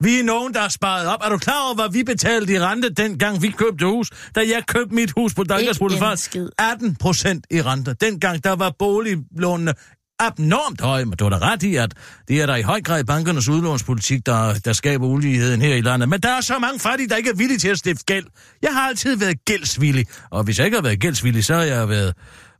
[0.00, 1.20] Vi er nogen, der har sparet op.
[1.24, 4.10] Er du klar over, hvad vi betalte i rente, dengang vi købte hus?
[4.34, 6.16] Da jeg købte mit hus på Dankers Boulevard.
[6.16, 6.48] skid.
[6.58, 7.94] 18 procent i rente.
[8.00, 9.74] Dengang, der var boliglånene
[10.18, 11.94] abnormt høje, men du har da ret i, at
[12.28, 16.08] det er der i høj grad bankernes udlånspolitik, der, der skaber uligheden her i landet.
[16.08, 18.26] Men der er så mange fattige, der ikke er villige til at stifte gæld.
[18.62, 21.88] Jeg har altid været gældsvillig, og hvis jeg ikke har været gældsvillig, så har jeg
[21.88, 22.14] været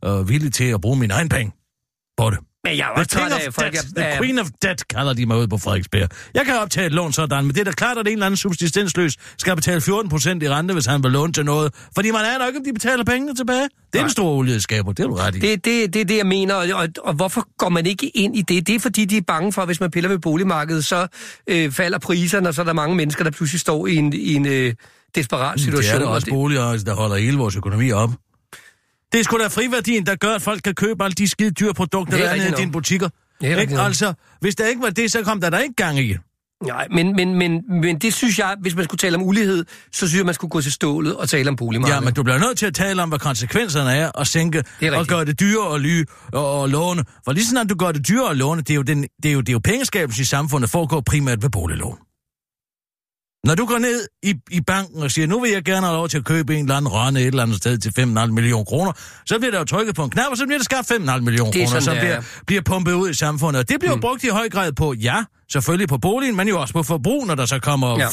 [0.05, 1.51] øh, villig til at bruge min egen penge
[2.17, 2.39] på det.
[2.65, 4.01] Men jeg er The også træt af, folk debt, er...
[4.01, 6.09] the queen of debt, kalder de mig ud på Frederiksberg.
[6.33, 8.37] Jeg kan optage et lån sådan, men det er da klart, at en eller anden
[8.37, 11.73] subsistensløs skal betale 14 procent i rente, hvis han vil låne til noget.
[11.95, 13.63] Fordi man er nok ikke, om de betaler pengene tilbage.
[13.63, 14.03] Det er Nej.
[14.03, 15.39] en stor olieskaber, det er du ret i.
[15.39, 18.37] Det, det, det er det, jeg mener, og, og, og hvorfor går man ikke ind
[18.37, 18.67] i det?
[18.67, 21.07] Det er fordi, de er bange for, at hvis man piller ved boligmarkedet, så
[21.47, 24.33] øh, falder priserne, og så er der mange mennesker, der pludselig står i en, i
[24.33, 24.73] en øh,
[25.15, 25.83] desperat situation.
[25.83, 28.09] Det er der og også boliger, der holder hele vores økonomi op.
[29.11, 31.73] Det er sgu da friværdien, der gør, at folk kan købe alle de skide dyre
[31.73, 33.09] produkter, er der er nede i dine butikker.
[33.43, 33.73] Er Ikke?
[33.73, 33.85] nok.
[33.85, 36.15] Altså, hvis der ikke var det, så kom der da ikke gang i.
[36.63, 40.07] Nej, men, men, men, men det synes jeg, hvis man skulle tale om ulighed, så
[40.07, 41.95] synes jeg, man skulle gå til stålet og tale om boligmarkedet.
[42.01, 44.63] Ja, men du bliver nødt til at tale om, hvad konsekvenserne er, og sænke,
[44.93, 47.03] og gøre det dyrere at lyge og, og låne.
[47.25, 49.29] For lige sådan, at du gør det dyrere at låne, det er jo, den, det
[49.29, 51.97] er jo, det er jo pengeskabelse i samfundet, foregår primært ved boliglån.
[53.45, 56.09] Når du går ned i, i banken og siger, nu vil jeg gerne have lov
[56.09, 58.91] til at købe en eller anden rønne et eller andet sted til 5,5 millioner kroner,
[59.25, 61.51] så bliver der jo trykket på en knap, og så bliver der skabt 5,5 millioner
[61.51, 62.21] Det er kroner, som det bliver, er.
[62.47, 63.59] bliver pumpet ud i samfundet.
[63.59, 64.01] Og det bliver mm.
[64.01, 67.35] brugt i høj grad på, ja, selvfølgelig på boligen, men jo også på forbrug, når
[67.35, 68.07] der så kommer Ja.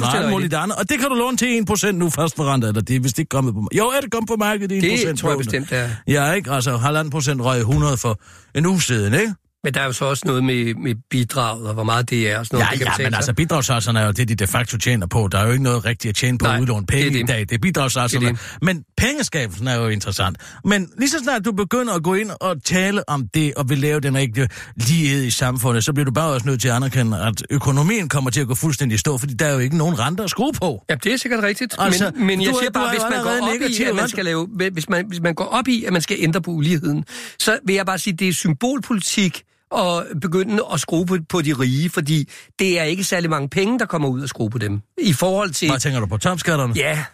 [0.00, 0.76] Det er og alt muligt andet.
[0.76, 3.18] Og det kan du låne til 1% nu fast for rente, eller det er vist
[3.18, 5.08] ikke kommet på Jo, er det kommet på markedet 1%?
[5.08, 5.88] Det tror jeg bestemt, det er.
[6.08, 6.50] Ja, ikke?
[6.50, 8.20] Altså, halvanden procent røg 100 for
[8.54, 9.34] en uge siden, ikke?
[9.64, 12.38] Men der er jo så også noget med, med bidraget, og hvor meget det er,
[12.38, 12.70] og sådan noget.
[12.70, 13.16] Ja, det ja, men sig.
[13.16, 15.28] altså bidragssatserne er jo det, de de facto tjener på.
[15.32, 17.22] Der er jo ikke noget rigtigt at tjene på Nej, at udlåne penge det i
[17.22, 17.40] dag.
[17.40, 18.26] Det er bidragssatserne.
[18.26, 20.36] Det er Men pengeskabelsen er jo interessant.
[20.64, 23.78] Men lige så snart du begynder at gå ind og tale om det, og vil
[23.78, 27.20] lave den rigtige lighed i samfundet, så bliver du bare også nødt til at anerkende,
[27.20, 30.24] at økonomien kommer til at gå fuldstændig stå, fordi der er jo ikke nogen renter
[30.24, 30.84] at skrue på.
[30.90, 31.74] Ja, det er sikkert rigtigt.
[31.78, 34.24] Altså, men, men jeg er- siger bare, hvis man, går op i, at man skal
[34.24, 37.04] lave, hvis, man, hvis man går op i, at man skal ændre på uligheden,
[37.38, 39.42] så vil jeg bare sige, at det er symbolpolitik
[39.78, 43.78] at begynde at skrue på, på de rige, fordi det er ikke særlig mange penge,
[43.78, 44.80] der kommer ud at skrue på dem.
[44.98, 45.68] I forhold til...
[45.70, 46.72] Hvad tænker du på topskatterne?
[46.76, 47.04] Ja,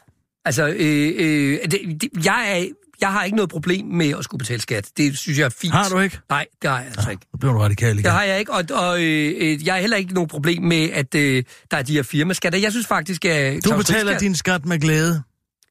[0.44, 2.66] altså, øh, øh, det, det, jeg, er,
[3.00, 4.90] jeg har ikke noget problem med at skulle betale skat.
[4.96, 5.72] Det synes jeg er fint.
[5.72, 6.18] Har du ikke?
[6.30, 7.26] Nej, det har jeg altså ikke.
[7.32, 8.04] Nu bliver du radikal igen.
[8.04, 10.90] Det har jeg ikke, og, og øh, øh, jeg har heller ikke noget problem med,
[10.90, 12.58] at øh, der er de her firmaskatter.
[12.58, 13.64] Jeg synes faktisk, at...
[13.64, 15.22] Du betaler din skat med glæde.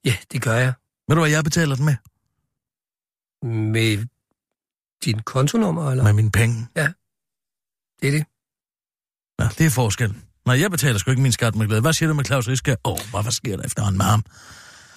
[0.06, 0.73] Ja, det gør jeg.
[1.08, 1.95] Ved du, hvad jeg betaler den med?
[3.43, 4.06] Med
[5.06, 6.04] din kontonummer, eller?
[6.04, 6.68] Med mine penge.
[8.02, 8.26] Det er det.
[9.40, 10.16] Ja, det er forskel.
[10.46, 11.82] Nej, jeg betaler sgu ikke min skat med glæde.
[11.82, 12.76] Hvad siger du med Claus Riske?
[12.86, 14.24] Åh, oh, hvad, hvad sker der efter en marm?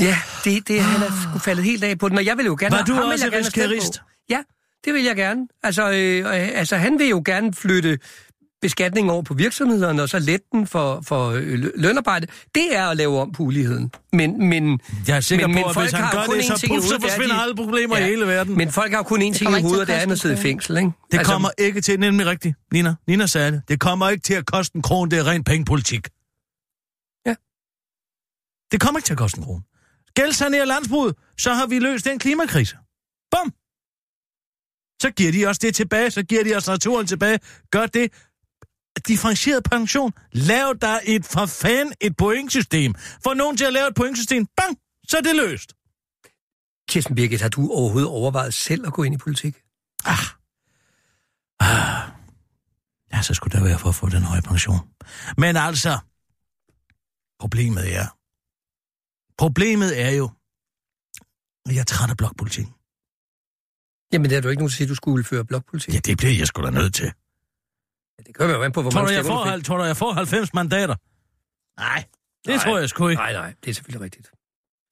[0.01, 2.47] Ja, det, det er han er sgu faldet helt af på den, og jeg vil
[2.47, 2.77] jo gerne...
[2.77, 4.03] Var du ham også riskerist?
[4.29, 4.43] Ja,
[4.85, 5.49] det vil jeg gerne.
[5.63, 7.99] Altså, øh, altså, han vil jo gerne flytte
[8.63, 12.27] beskatningen over på virksomhederne, og så lette den for, for øh, lø- lønarbejde.
[12.55, 13.93] Det er at lave om på uligheden.
[14.13, 16.27] Men, men, Jeg er sikker Men- men, men på, at folk hvis han har gør
[16.27, 18.07] kun det, så, puff, så er, forsvinder de- alle problemer Ja.
[18.07, 18.57] i hele verden.
[18.57, 20.39] men folk har jo kun én ting i hovedet, og det er at sidde i
[20.39, 20.91] fængsel, ikke?
[21.13, 22.95] Det Altså, kommer ikke til, nemlig rigtigt, Nina.
[23.07, 23.63] Nina sagde det.
[23.69, 26.09] Det kommer ikke til at koste en krone, det er ren pengepolitik.
[27.27, 27.35] Ja.
[28.73, 29.63] Det kommer ikke til at koste en krone.
[30.15, 32.77] Gældsanere landsbruget, så har vi løst den klimakrise.
[33.31, 33.53] Bum!
[35.03, 37.39] Så giver de os det tilbage, så giver de os naturen tilbage.
[37.71, 38.13] Gør det.
[39.09, 40.13] Differentieret pension.
[40.33, 42.95] Lav der et for fan et pointsystem.
[43.25, 44.47] Få nogen til at lave et pointsystem.
[44.57, 44.79] Bang!
[45.09, 45.73] Så er det løst.
[46.89, 49.57] Kirsten Birgit, har du overhovedet overvejet selv at gå ind i politik?
[50.05, 50.17] Ah.
[51.61, 52.09] Ah.
[53.13, 54.79] Ja, så skulle det være for at få den høje pension.
[55.39, 55.99] Men altså,
[57.41, 58.07] problemet er,
[59.39, 60.31] problemet er jo,
[61.67, 62.67] at jeg er træt af blokpolitik.
[64.13, 65.95] Jamen, det er du ikke nogen til at sige, at du skulle føre blokpolitik.
[65.95, 67.13] Ja, det bliver jeg sgu da nødt til.
[68.21, 69.65] Ja, det kommer jo an på, hvor Tror du, mange jeg får, du fik.
[69.65, 70.95] tror du, jeg får 90 mandater?
[71.81, 72.05] Nej,
[72.47, 72.65] det Nej.
[72.65, 73.21] tror jeg sgu ikke.
[73.23, 74.31] Nej, nej, det er selvfølgelig rigtigt.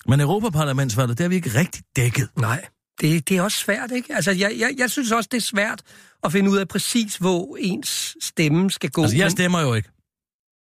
[0.07, 2.29] Men Europaparlamentsvalget, der er vi ikke rigtig dækket.
[2.37, 2.65] Nej,
[3.01, 4.15] det, det er også svært, ikke?
[4.15, 5.83] Altså, jeg, jeg, jeg synes også, det er svært
[6.25, 9.03] at finde ud af præcis, hvor ens stemme skal gå.
[9.03, 9.89] Altså, jeg stemmer jo ikke.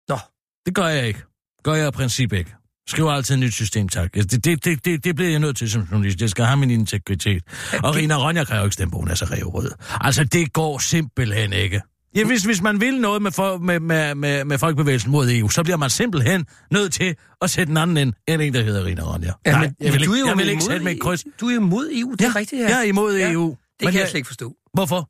[0.09, 0.17] Nå.
[0.65, 1.21] Det gør jeg ikke.
[1.63, 2.55] Gør jeg i princip ikke.
[2.87, 4.17] Skriv altid et nyt system, tak.
[4.17, 6.21] Altså, Det, det, det, det, det bliver jeg nødt til som journalist.
[6.21, 7.43] Jeg skal have min integritet.
[7.83, 9.71] Og Rina Ronja kan jo ikke stemme på, hun er så revrød.
[10.01, 11.81] Altså, det går simpelthen ikke.
[12.15, 15.49] Ja, hvis, hvis man vil noget med, for, med, med, med, med folkebevægelsen mod EU,
[15.49, 18.85] så bliver man simpelthen nødt til at sætte en anden ind, end en, der hedder
[18.85, 19.31] Rina Ronja.
[19.45, 21.25] Ja, Nej, men, jeg vil du er jo jeg vil ikke sætte med et kryds.
[21.39, 22.67] Du er imod EU, det er rigtigt, ja.
[22.69, 23.49] Jeg er imod Ja, EU.
[23.49, 24.53] Det men kan jeg slet ikke forstå.
[24.73, 25.09] Hvorfor?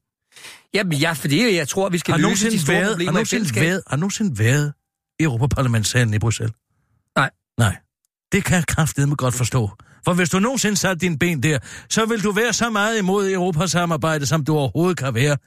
[0.74, 3.14] Jamen, ja, fordi jeg tror, vi skal Har løse de store været, har problemer i
[3.14, 4.74] nogensinde været, har nogensinde været
[5.20, 6.56] i Europaparlamentssalen i Bruxelles?
[7.16, 7.30] Nej.
[7.58, 7.76] Nej.
[8.32, 9.70] Det kan jeg kraftedeme godt forstå.
[10.06, 13.32] For hvis du nogensinde satte dine ben der, så vil du være så meget imod
[13.32, 15.38] Europasamarbejdet, som du overhovedet kan være.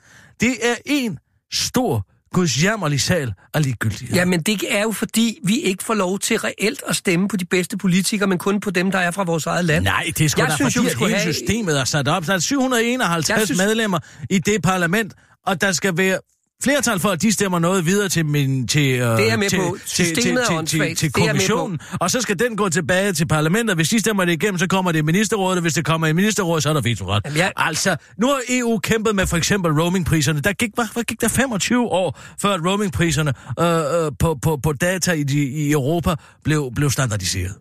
[0.41, 1.19] Det er en
[1.53, 4.15] stor Guds jammerlige sal af ligegyldighed.
[4.17, 7.45] Jamen, det er jo fordi, vi ikke får lov til reelt at stemme på de
[7.45, 9.85] bedste politikere, men kun på dem, der er fra vores eget land.
[9.85, 12.27] Nej, det er sgu Jeg da synes fordi, at hele have- systemet er sat op.
[12.27, 13.49] Der er 751 Jeg synes...
[13.49, 13.99] synes- medlemmer
[14.31, 15.15] i det parlament,
[15.47, 16.19] og der skal være
[16.63, 19.77] flertal for, at de stemmer noget videre til min til Det er med til, på.
[19.87, 23.77] til, Systemet til, til, til, til kommissionen, og så skal den gå tilbage til parlamentet.
[23.77, 26.13] Hvis de stemmer det igennem, så kommer det i ministerrådet, og hvis det kommer i
[26.13, 27.23] ministerrådet, så er der vetoret.
[27.37, 30.41] Jeg- Altså, nu har EU kæmpet med for eksempel roamingpriserne.
[30.41, 34.73] Der gik, hvad, hvad gik der 25 år, før roamingpriserne øh, øh, på, på, på
[34.73, 36.15] data i, de, i Europa
[36.45, 37.55] blev, blev standardiseret.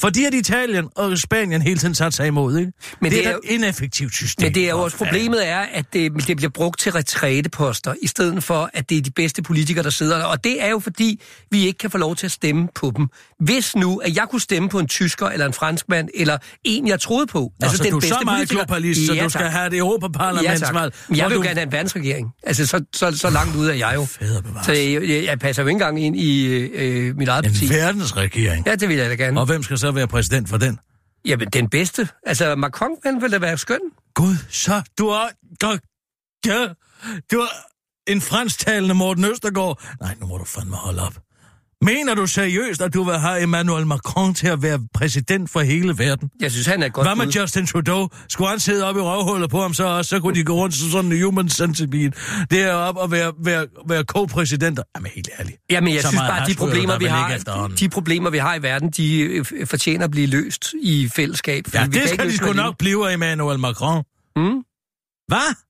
[0.00, 2.72] Fordi at Italien og Spanien hele tiden satte sig imod, ikke?
[3.00, 4.44] Men det, det er, jo- et ineffektivt system.
[4.46, 8.06] Men det er jo også problemet er, at det, det bliver brugt til retræteposter, i
[8.06, 10.24] stedet for, at det er de bedste politikere, der sidder der.
[10.24, 13.08] Og det er jo fordi, vi ikke kan få lov til at stemme på dem.
[13.40, 17.00] Hvis nu, at jeg kunne stemme på en tysker, eller en franskmand, eller en, jeg
[17.00, 17.38] troede på.
[17.60, 19.78] Nå, altså, så du er så meget globalist, så Ja, du skal have et Ja,
[19.78, 20.94] Europaparlamentsvalg.
[21.08, 22.28] Men jeg vil jo du- gerne have en verdensregering.
[22.42, 24.06] Altså, så, så, så langt ud er jeg jo.
[24.64, 27.64] Så jeg, jeg, jeg passer jo ikke engang ind i øh, mit eget parti.
[27.64, 28.66] En verdensregering.
[28.66, 29.40] Ja, det vil jeg da gerne.
[29.40, 30.78] Og hvem skal så være præsident for den?
[31.24, 32.08] Jamen, den bedste.
[32.26, 33.80] Altså, Macron, han vil da være skøn.
[34.14, 35.28] Gud, så du er...
[35.60, 37.48] Du, er
[38.06, 39.82] en fransktalende Morten Østergaard.
[40.00, 41.14] Nej, nu må du fandme holde op.
[41.84, 45.98] Mener du seriøst, at du vil have Emmanuel Macron til at være præsident for hele
[45.98, 46.30] verden?
[46.40, 47.32] Jeg synes, han er godt Hvad med bud.
[47.32, 48.08] Justin Trudeau?
[48.28, 50.08] Skulle han sidde op i røvhullet på ham så også?
[50.08, 52.12] Så kunne de gå rundt som sådan en human centipede.
[52.50, 54.82] Det er op og være, være, være co-præsidenter.
[54.96, 55.56] Jamen helt ærligt.
[55.70, 58.62] Jamen, jeg Så synes bare, at de problemer, vi har, de problemer, vi har i
[58.62, 61.64] verden, de øh, fortjener at blive løst i fællesskab.
[61.74, 64.04] Ja, det skal de sgu nok blive Emmanuel Macron.
[64.36, 64.42] Mm?
[65.28, 65.69] Hvad?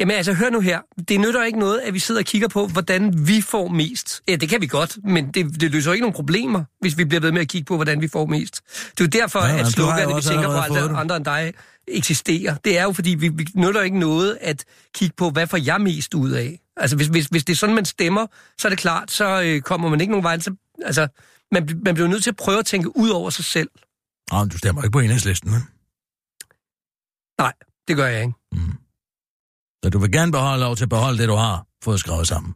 [0.00, 0.80] Jamen altså, hør nu her.
[1.08, 4.22] Det nytter ikke noget, at vi sidder og kigger på, hvordan vi får mest.
[4.28, 7.20] Ja, det kan vi godt, men det, det løser ikke nogen problemer, hvis vi bliver
[7.20, 8.62] ved med at kigge på, hvordan vi får mest.
[8.66, 10.96] Det er jo derfor, Ja, at sloganet, vi tænker på, det.
[10.96, 11.52] andre end dig
[11.88, 12.56] eksisterer.
[12.56, 15.80] Det er jo, fordi vi, vi nytter ikke noget at kigge på, hvad får jeg
[15.80, 16.60] mest ud af.
[16.76, 18.26] Altså, hvis, hvis, hvis det er sådan, man stemmer,
[18.58, 20.38] så er det klart, så øh, kommer man ikke nogen vej.
[20.40, 20.54] Så,
[20.84, 21.08] altså,
[21.52, 23.70] man, man bliver nødt til at prøve at tænke ud over sig selv.
[24.32, 25.60] Nå, men du stemmer ikke på enhedslisten, vel?
[27.38, 27.52] Nej,
[27.88, 28.34] det gør jeg ikke.
[29.86, 32.54] Så du vil gerne beholde lov til at beholde det, du har fået skrevet sammen.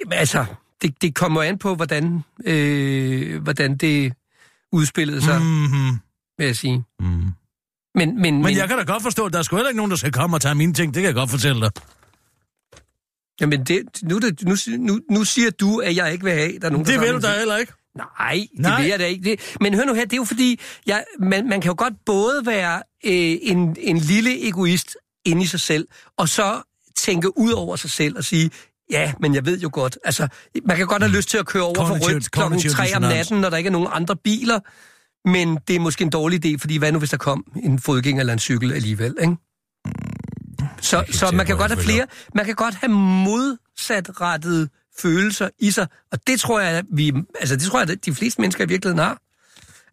[0.00, 0.44] Jamen, altså,
[0.82, 4.12] det, det kommer an på, hvordan, øh, hvordan det
[4.72, 5.46] udspillede sig, mm.
[5.46, 5.98] Mm-hmm.
[6.38, 6.84] vil jeg sige.
[7.00, 7.06] Mm.
[7.06, 7.32] Men,
[7.94, 9.90] men, men, Men jeg kan da godt forstå, at der er sgu heller ikke nogen,
[9.90, 10.94] der skal komme og tage mine ting.
[10.94, 11.70] Det kan jeg godt fortælle dig.
[13.40, 16.66] jamen det, nu, det, nu, nu, nu siger du, at jeg ikke vil have, der
[16.66, 17.72] er nogen, der Det vil du da heller ikke.
[17.94, 18.80] Nej, det Nej.
[18.80, 19.30] vil jeg da ikke.
[19.30, 21.94] Det, men hør nu her, det er jo fordi, jeg, man, man kan jo godt
[22.06, 26.62] både være øh, en, en lille egoist inde i sig selv, og så
[26.96, 28.50] tænke ud over sig selv og sige,
[28.90, 30.28] ja, men jeg ved jo godt, altså,
[30.64, 32.96] man kan godt have lyst til at køre over for Kognitiv- rødt klokken kognitiv 3
[32.96, 34.60] om natten, når der ikke er nogen andre biler,
[35.28, 38.20] men det er måske en dårlig idé, fordi hvad nu, hvis der kom en fodgænger
[38.20, 39.36] eller en cykel alligevel, ikke?
[40.80, 45.70] Så, helt så man kan godt have flere, man kan godt have modsatrettede følelser i
[45.70, 48.68] sig, og det tror jeg, vi, altså det tror jeg, at de fleste mennesker i
[48.68, 49.18] virkeligheden har.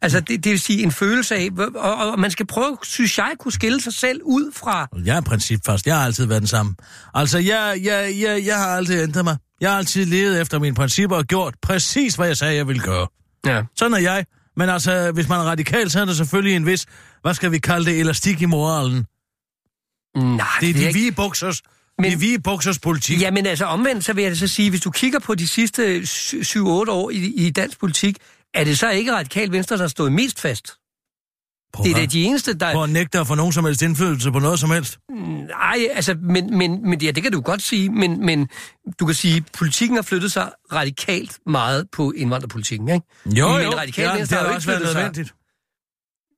[0.02, 3.32] Altså, det, det vil sige en følelse af, og, og man skal prøve, synes jeg,
[3.40, 5.88] kunne skille sig selv ud fra, Jeg er principfast.
[5.88, 6.76] Jeg har altid været den samme.
[7.14, 9.38] Altså, jeg, jeg, jeg, jeg har altid ændret mig.
[9.62, 12.82] Jeg har altid levet efter mine principper og gjort præcis, hvad jeg sagde, jeg ville
[12.82, 13.08] gøre.
[13.46, 13.64] ja.
[13.76, 14.26] Sådan er jeg.
[14.58, 16.86] Men altså, hvis man er radikal, så er der selvfølgelig en vis,
[17.22, 19.06] hvad skal vi kalde det, elastik i moralen.
[20.16, 21.62] Nej, Det er de ikke- hvide buksers,
[22.00, 23.22] Men- de hvide buksers politik.
[23.22, 26.92] Jamen altså omvendt, så vil jeg så sige, hvis du kigger på de sidste 7-8
[26.92, 28.18] år i, i dansk politik,
[28.60, 30.74] er det så ikke radikal venstre, der har stået mest fast?
[31.74, 32.74] På, Det er da de eneste, der...
[32.74, 35.00] på at nægte at få nogen som helst indflydelse på noget som helst.
[35.48, 38.50] Nej, altså, men, men, men ja, det kan du godt sige, men, men
[39.00, 43.06] du kan sige, at politikken har flyttet sig radikalt meget på indvandrerpolitikken, ikke?
[43.26, 45.36] Jo, Men jo, radikale ja, venstre det har har jo også ikke været flyttet sig.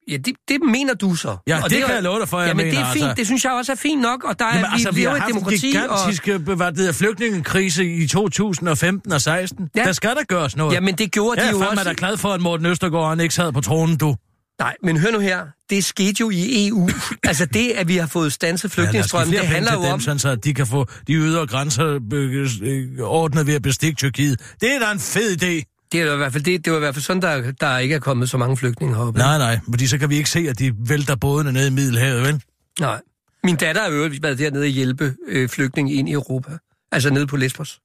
[0.07, 1.37] Ja, det, det mener du så.
[1.47, 3.03] Ja, Og det er- kan jeg love dig for, jeg Jamen, det mener, er fint.
[3.05, 3.15] altså.
[3.15, 5.03] Det synes jeg også er fint nok, og der er, Jamen, vi, altså, vi, vi
[5.03, 5.97] er har et haft en demokrati, og...
[5.99, 6.71] gigantisk og...
[6.71, 9.69] det hedder, flygtningekrise i 2015 og 16.
[9.75, 9.83] Ja.
[9.83, 10.73] Der skal der gøres noget.
[10.73, 11.89] Jamen, det gjorde jeg de er jo fandme også.
[11.89, 14.15] da glad for, at Morten Østergaard han ikke sad på tronen, du.
[14.59, 15.41] Nej, men hør nu her.
[15.69, 16.89] Det skete jo i EU.
[17.23, 19.99] altså det, at vi har fået stanset flygtningestrømmen, ja, det handler jo dem, om...
[19.99, 24.39] Sådan, så de kan få de ydre grænser øh, øh, ordnet ved at bestikke Tyrkiet.
[24.61, 25.78] Det er da en fed idé.
[25.91, 27.77] Det er jo i hvert fald, det, det var i hvert fald sådan, der, der
[27.77, 29.19] ikke er kommet så mange flygtninge heroppe.
[29.19, 32.21] Nej, nej, fordi så kan vi ikke se, at de vælter bådene ned i Middelhavet,
[32.23, 32.43] vel?
[32.79, 33.01] Nej.
[33.43, 36.57] Min datter har jo været dernede og hjælpe øh, flygtninge ind i Europa.
[36.91, 37.79] Altså nede på Lesbos.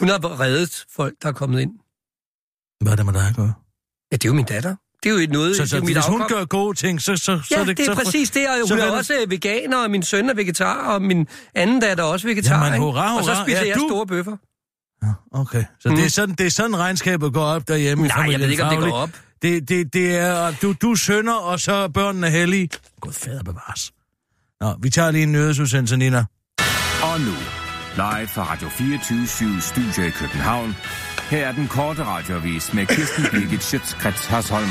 [0.00, 1.72] Hun har reddet folk, der er kommet ind.
[2.80, 3.52] Hvad er det med dig at gøre?
[4.12, 4.76] Ja, det er jo min datter.
[5.02, 6.38] Det er jo noget, Så, det så er mit hvis hun afkom.
[6.38, 7.88] gør gode ting, så, så, så Ja, er det, det...
[7.88, 10.34] er så, præcis det, og så hun er det- også veganer, og min søn er
[10.34, 12.54] vegetar, og min anden datter er også vegetar.
[12.64, 12.84] Jamen, ikke?
[12.84, 13.44] hurra, Og så hurra.
[13.44, 14.36] spiser Ja, jeg du- store bøffer.
[15.02, 15.64] Ja, okay.
[15.80, 15.96] Så mm.
[15.96, 18.50] det, er sådan, det er sådan, regnskabet går op derhjemme i Nej, jeg familien ved
[18.50, 19.10] ikke, om det går op.
[19.42, 22.68] Det, det, det er, du, du sønder, og så er børnene hellige.
[23.00, 23.92] Gud fader bevares.
[24.60, 26.24] Nå, vi tager lige en nyhedsudsendelse, Nina.
[27.02, 27.34] Og nu,
[27.96, 30.76] live fra Radio 24 Studio i København.
[31.30, 34.68] Her er den korte radiovis med Kirsten Birgit Schøtzgrads Hasholm.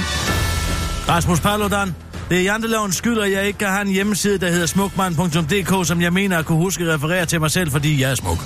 [1.09, 1.95] Rasmus Paludan,
[2.31, 6.01] det er jantelovens skyld, at jeg ikke kan have en hjemmeside, der hedder smukmand.dk, som
[6.01, 8.37] jeg mener at kunne huske referere til mig selv, fordi jeg er smuk.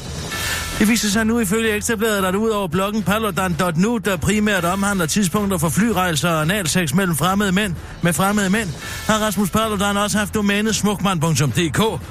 [0.79, 5.57] Det viser sig nu ifølge Ekstrabladet, at ud over bloggen paludan.nu, der primært omhandler tidspunkter
[5.57, 8.69] for flyrejser og analsex mellem fremmede mænd med fremmede mænd,
[9.07, 12.01] har Rasmus Paludan også haft domænet smukmand.dk.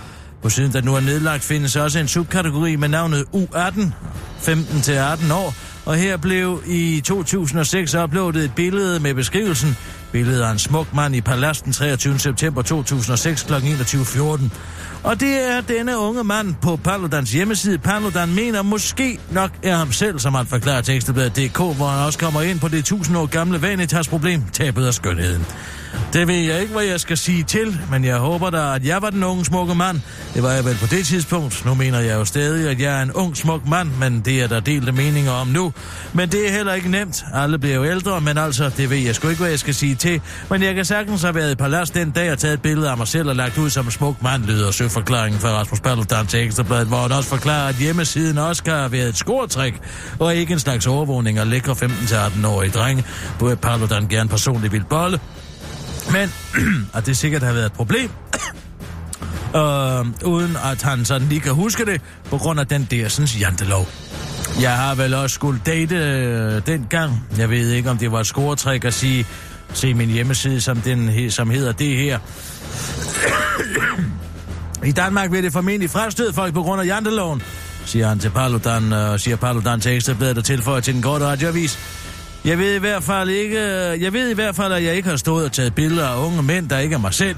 [0.43, 3.81] På siden, der nu er nedlagt, findes også en subkategori med navnet U18,
[4.39, 9.77] 15-18 år, og her blev i 2006 uploadet et billede med beskrivelsen
[10.15, 12.19] Billedet af en smuk mand i Palas den 23.
[12.19, 13.55] september 2006 kl.
[13.55, 14.49] 21.14.
[15.05, 17.79] Og det er denne unge mand på Paludans hjemmeside.
[17.79, 22.43] Paludan mener måske nok er ham selv, som han forklarer tekstebladet.dk, hvor han også kommer
[22.43, 25.47] ind på det 1000 år gamle Vanitas-problem, tabet af skønheden.
[26.13, 29.03] Det ved jeg ikke, hvad jeg skal sige til, men jeg håber da, at jeg
[29.03, 30.01] var den unge smukke mand.
[30.35, 31.65] Det var jeg vel på det tidspunkt.
[31.65, 34.47] Nu mener jeg jo stadig, at jeg er en ung smuk mand, men det er
[34.47, 35.73] der delte meninger om nu.
[36.13, 37.25] Men det er heller ikke nemt.
[37.35, 39.95] Alle bliver jo ældre, men altså, det ved jeg sgu ikke, hvad jeg skal sige
[39.95, 40.21] til.
[40.51, 42.97] Men jeg kan sagtens have været i palast den dag og taget et billede af
[42.97, 46.47] mig selv og lagt ud som en smuk mand, lyder forklaringen fra Rasmus Paludan til
[46.47, 49.75] Ekstrabladet, hvor han også forklarer, at hjemmesiden også kan have været et skortræk,
[50.19, 53.05] og ikke en slags overvågning af lækre 15-18-årige drenge,
[53.39, 55.21] hvor Paludan gerne personligt vil bolle.
[56.13, 56.33] Men,
[56.97, 58.11] at det sikkert har været et problem,
[59.61, 63.29] øh, uden at han sådan lige kan huske det, på grund af den der sådan
[63.41, 63.89] jantelov.
[64.61, 67.27] Jeg har vel også skulle date øh, dengang.
[67.39, 69.27] Jeg ved ikke, om det var et scoretræk at sige,
[69.73, 72.19] se min hjemmeside, som, den, som hedder det her.
[74.85, 77.43] I Danmark vil det formentlig frastøde folk på grund af janteloven,
[77.85, 81.79] siger han til Paludan, og siger Paludan til Ekstrabladet og tilføjer til den korte radioavis.
[82.45, 85.09] Jeg ved i hvert fald ikke, øh, jeg ved i hvert fald, at jeg ikke
[85.09, 87.37] har stået og taget billeder af unge mænd, der ikke er mig selv.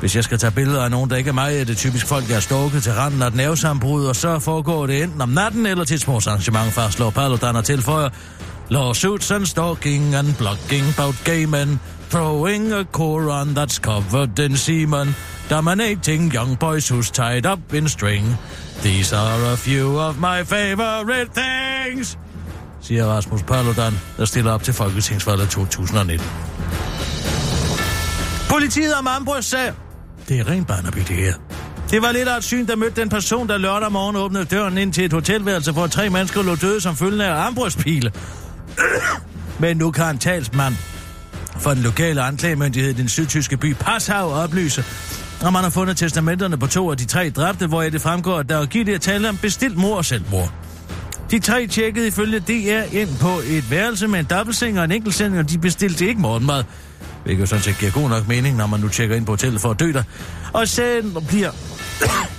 [0.00, 2.28] Hvis jeg skal tage billeder af nogen, der ikke er mig, er det typisk folk,
[2.28, 5.66] jeg har stalket til randen af et nervesambrud, og så foregår det enten om natten
[5.66, 8.08] eller til et sportsarrangement, fastslår Paludan og tilføjer.
[8.70, 11.80] Lawsuits and stalking and blocking about gay men,
[12.10, 15.14] throwing a Koran that's covered in semen,
[15.50, 18.24] dominating young boys who's tied up in string.
[18.82, 22.18] These are a few of my favorite things,
[22.80, 26.28] siger Rasmus Paludan, der stiller op til Folketingsvalget 2019.
[28.50, 29.08] Politiet om
[29.40, 29.72] sag,
[30.28, 31.34] Det er rent Barnaby, det her.
[31.90, 34.78] Det var lidt af et syn, der mødte den person, der lørdag morgen åbnede døren
[34.78, 38.12] ind til et hotelværelse, hvor tre mennesker lå døde som følge af armbrystpile.
[39.60, 40.74] Men nu kan en talsmand
[41.60, 44.84] for den lokale anklagemyndighed i den sydtyske by Passau oplyse,
[45.42, 48.48] og man har fundet testamenterne på to af de tre dræbte, hvor det fremgår, at
[48.48, 50.52] der er givet at tale om bestilt mor og selvmord.
[51.30, 55.38] De tre tjekkede ifølge DR ind på et værelse med en dobbeltseng og en enkeltseng,
[55.38, 56.64] og de bestilte ikke morgenmad.
[57.24, 59.60] Hvilket jo sådan set giver god nok mening, når man nu tjekker ind på hotellet
[59.60, 60.02] for at dø der.
[60.52, 61.50] Og sagen bliver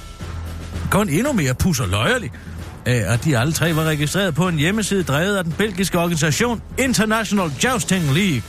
[0.92, 2.32] kun endnu mere pus og løjerlig
[2.86, 6.62] af, at de alle tre var registreret på en hjemmeside drevet af den belgiske organisation
[6.78, 8.42] International Jousting League,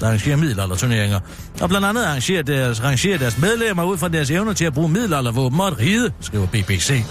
[0.00, 1.20] der arrangerer middelalderturneringer,
[1.60, 4.88] og blandt andet arrangerer deres, arrangerer deres medlemmer ud fra deres evner til at bruge
[4.88, 7.02] middelaldervåben og at ride, skriver BBC.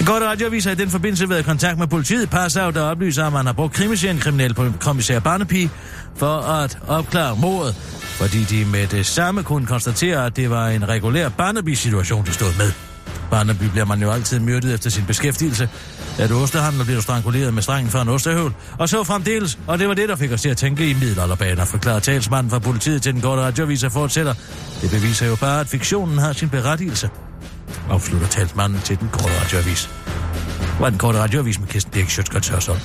[0.00, 2.82] En godt radioavis har i den forbindelse været i kontakt med politiet i Passau, der
[2.82, 5.68] oplyser, at man har brugt krimiserien kriminel kommissær Barnaby
[6.16, 7.74] for at opklare mordet,
[8.18, 12.56] fordi de med det samme kunne konstatere, at det var en regulær Barnaby-situation, de stod
[12.58, 12.87] med.
[13.30, 15.68] Barnaby bliver man jo altid myrdet efter sin beskæftigelse.
[16.18, 18.54] At ostehandler bliver stranguleret med strengen fra en ostehøvl.
[18.78, 21.64] Og så fremdeles, og det var det, der fik os til at tænke i middelalderbaner,
[21.64, 24.34] forklarer talsmanden fra politiet til den korte radioavis og fortsætter.
[24.82, 27.10] Det beviser jo bare, at fiktionen har sin berettigelse.
[27.90, 29.90] Afslutter talsmanden til den korte radioavis.
[30.80, 32.80] Var den korte radioavis med Kirsten Birk Sjøtskrets Hørsholm.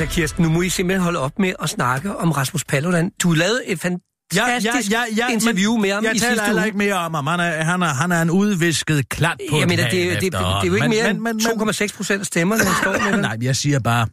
[0.00, 3.10] Altså, Kirsten, nu må I simpelthen holde op med at snakke om Rasmus Paludan.
[3.22, 6.44] Du lavede et fantastisk ja, ja, ja, ja, interview med ham jeg i sidste taler
[6.44, 6.66] heller uge.
[6.66, 7.26] ikke mere om ham.
[7.26, 10.22] Han er, han er, han er en udvisket klat på Jeg mener, et det, det,
[10.22, 13.10] det, det, er jo ikke mere Men- end men- 2,6 procent af stemmerne, han står
[13.10, 13.20] med.
[13.20, 14.06] Nej, jeg siger bare,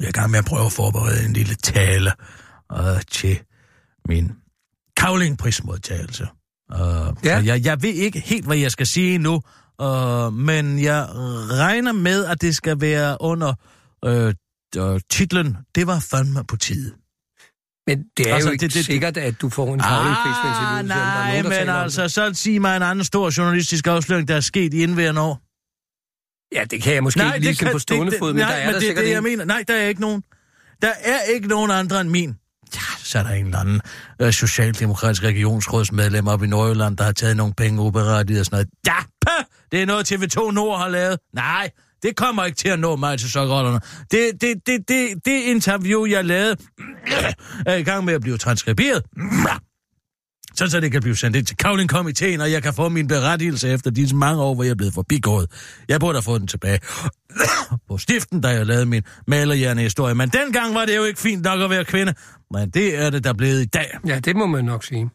[0.00, 2.12] jeg er i gang med at prøve at forberede en lille tale
[2.78, 2.78] uh,
[3.10, 3.38] til
[4.08, 4.32] min
[4.96, 6.26] kavlingprismodtagelse.
[6.74, 6.80] Uh,
[7.24, 7.42] Ja.
[7.44, 9.34] jeg, jeg ved ikke helt, hvad jeg skal sige nu,
[9.82, 11.06] uh, men jeg
[11.50, 13.54] regner med, at det skal være under
[14.06, 14.32] uh,
[14.76, 16.92] uh, titlen Det var fandme på tide.
[17.86, 20.88] Men det er Altså, jo ikke det- det- sikkert, at du får en faglig Ah,
[20.88, 24.40] der er nej, men altså, så sig mig en anden stor journalistisk afsløring, der er
[24.40, 25.34] sket i indværende år.
[25.34, 26.58] det.
[26.58, 28.66] Ja, det kan jeg måske ikke lige sådan på stående fod, men nej, der er
[28.66, 29.24] men der det er sikkert det, jeg en.
[29.24, 29.44] mener.
[29.44, 30.22] Nej, der er ikke nogen.
[30.82, 32.34] Der er ikke nogen andre end min.
[32.74, 33.80] Ja, så er der en eller anden
[34.22, 38.68] øh, socialdemokratisk regionsrådsmedlem op i Nordjylland, der har taget nogle penge uberettiget og sådan noget.
[38.86, 41.18] Ja, pah, det er noget TV2 Nord har lavet.
[41.34, 41.70] Nej,
[42.02, 43.80] Det kommer ikke til at nå mig til sokkerollerne.
[44.10, 46.56] Det, det, det, det, det interview, jeg lavede,
[47.66, 49.02] er i gang med at blive transkriberet.
[50.54, 53.68] Så, så det kan blive sendt ind til Kavling-komiteen, og jeg kan få min berettigelse
[53.68, 55.50] efter disse mange år, hvor jeg er blevet forbigået.
[55.88, 56.80] Jeg burde have fået den tilbage
[57.88, 60.14] på stiften, da jeg lavede min malerhjerne historie.
[60.14, 62.14] Men dengang var det jo ikke fint nok at være kvinde.
[62.50, 63.98] Men det er det, der er blevet i dag.
[64.06, 65.10] Ja, det må man nok sige.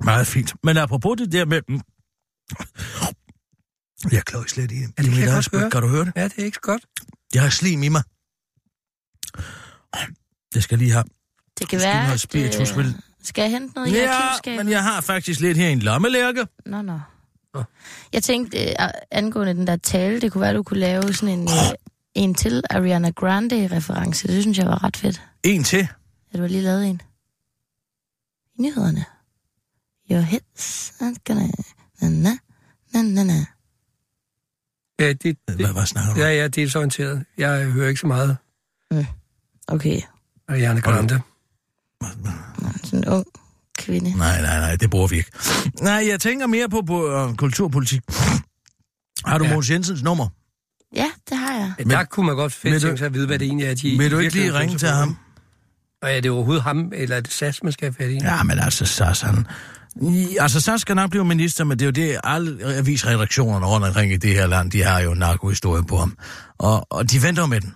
[0.00, 0.54] Meget fint.
[0.62, 1.60] Men apropos det der med...
[4.12, 5.70] Jeg klør slet i, Ja, i det kan jeg godt høre.
[5.70, 6.12] Kan du høre det?
[6.16, 6.82] Ja, det er ikke så godt.
[7.34, 8.02] Jeg har slim i mig.
[10.54, 11.04] Det skal lige have.
[11.58, 12.86] Det kan være, du have at, spiritus, øh?
[13.22, 14.64] Skal jeg hente noget i Ja, arkivskabet?
[14.64, 16.46] men jeg har faktisk lidt her i en lommelærke.
[16.66, 17.00] Nå, nå.
[17.54, 17.62] Nå.
[18.12, 18.74] Jeg tænkte, øh,
[19.10, 21.74] angående den der tale, det kunne være, du kunne lave sådan en, øh,
[22.14, 24.28] en til Ariana Grande-reference.
[24.28, 25.22] Det synes jeg var ret fedt.
[25.42, 25.88] En til.
[26.32, 27.00] at du har lige lavet en.
[28.58, 29.04] I nyhederne.
[30.10, 31.46] Your hits are gonna...
[32.00, 32.38] Na, na,
[32.92, 33.44] na, na, na.
[35.00, 37.24] Ja, det, det, Hvad, hvad snakker du ja, ja, det er så orienteret.
[37.38, 38.36] Jeg hører ikke så meget
[39.66, 40.00] Okay,
[40.48, 41.20] af Janne Grande.
[42.84, 43.26] Sådan en ung
[43.78, 44.18] kvinde.
[44.18, 45.30] Nej, nej, nej, det bruger vi ikke.
[45.80, 48.02] Nej, jeg tænker mere på, på uh, kulturpolitik.
[49.24, 49.50] Har du ja.
[49.50, 50.28] Mogens Jensens nummer?
[50.94, 51.72] Ja, det har jeg.
[51.78, 53.98] Men, der kunne man godt fedt tænke sig at vide, hvad det egentlig er, de...
[53.98, 55.16] Vil du ikke lige ringe til ham?
[56.02, 58.14] Og er det overhovedet ham, eller er det SAS, man skal have fat i?
[58.14, 59.46] Ja, men altså, Sas, han...
[60.02, 63.86] I, altså, Sas skal nok blive minister, men det er jo det, alle avisredaktionerne rundt
[63.86, 66.16] omkring i det her land, de har jo narkohistorie på ham.
[66.58, 67.74] Og, og de venter med den,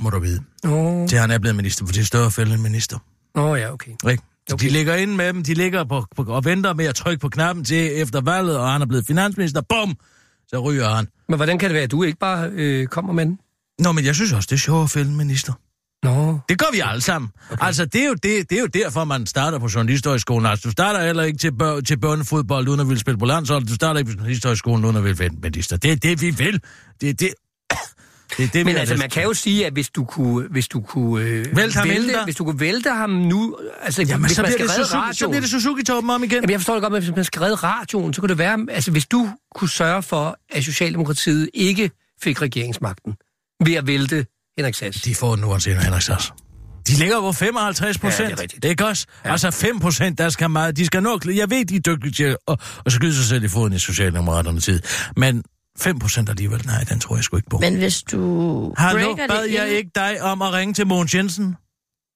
[0.00, 2.62] må du vide, Nå, til han er blevet minister, for det er større fælde end
[2.62, 2.98] minister.
[3.34, 3.92] Nå ja, okay.
[4.10, 4.22] Ikke?
[4.52, 4.66] Okay.
[4.66, 7.28] De ligger inde med dem, de ligger på, på, og venter med at trykke på
[7.28, 9.60] knappen til efter valget, og han er blevet finansminister.
[9.60, 9.96] Bum!
[10.48, 11.08] Så ryger han.
[11.28, 13.38] Men hvordan kan det være, at du ikke bare øh, kommer med den?
[13.78, 15.52] Nå, men jeg synes også, det er sjovt at fælde minister.
[16.02, 17.30] Nå, Det gør vi alle sammen.
[17.50, 17.66] Okay.
[17.66, 20.46] Altså, det er, jo det, det er jo derfor, man starter på journalisthøjskolen.
[20.46, 23.64] Altså, du starter heller ikke til, bør, til børnefodbold, uden at ville spille på landshold.
[23.64, 25.76] Du starter ikke på journalisthøjskolen, uden at ville være minister.
[25.76, 26.60] Det er det, vi vil.
[27.00, 27.34] Det er det...
[28.36, 30.68] Det er det, vi men altså, man kan jo sige, at hvis du kunne, hvis
[30.68, 34.36] du kunne, øh, Vælte ham vælte, hvis du kunne vælte ham nu, altså Jamen, hvis
[34.36, 36.34] så man bliver, skal det Suzuki, så radioen, bliver det Suzuki-toppen om igen.
[36.34, 38.66] Jamen, jeg forstår det godt, men hvis man skal redde radioen, så kunne det være,
[38.70, 41.90] altså hvis du kunne sørge for, at Socialdemokratiet ikke
[42.22, 43.14] fik regeringsmagten
[43.64, 44.26] ved at vælte
[44.58, 45.00] Henrik Sass.
[45.02, 46.32] De får den uanset Henrik Sass.
[46.86, 48.20] De ligger på 55 procent.
[48.20, 48.64] Ja, det er rigtigt.
[48.64, 49.06] Ikke også?
[49.24, 49.30] Ja.
[49.32, 50.76] Altså 5 procent, der skal meget.
[50.76, 51.26] De skal nok...
[51.26, 54.60] Jeg ved, de er dygtige til at, at skyde sig selv i foden i Socialdemokraterne
[54.60, 54.80] tid.
[55.16, 55.44] Men
[55.78, 57.58] 5 procent alligevel, nej, den tror jeg sgu ikke på.
[57.58, 58.18] Men hvis du
[58.78, 61.56] Hallo, bad jeg ind- ikke dig om at ringe til Mogens Jensen?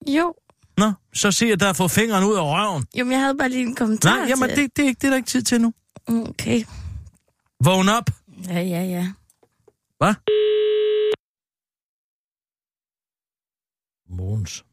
[0.08, 0.34] Jo.
[0.78, 2.84] Nå, så se, at der får fingeren ud af røven.
[2.98, 4.58] Jo, men jeg havde bare lige en kommentar Nej, jamen til...
[4.58, 5.72] det, det, er ikke, det er der ikke tid til nu.
[6.08, 6.62] Okay.
[7.64, 8.10] Vågn op.
[8.48, 9.06] Ja, ja, ja.
[9.98, 10.14] Hvad?
[14.16, 14.64] Mogens.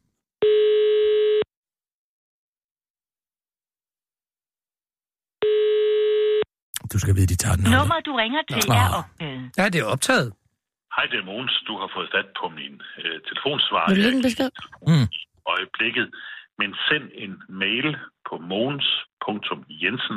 [6.92, 8.74] Du skal vide, de tager den Nummer, du ringer til, Nå.
[8.82, 9.42] er optaget.
[9.58, 10.28] Ja, det er optaget.
[10.96, 11.54] Hej, det er Mogens.
[11.68, 14.50] Du har fået fat på min øh, telefonsvar Vil du lægge en besked?
[14.90, 15.08] Mm.
[15.54, 16.06] øjeblikket.
[16.60, 17.32] Men send en
[17.62, 17.88] mail
[18.28, 20.16] på mogens.jensen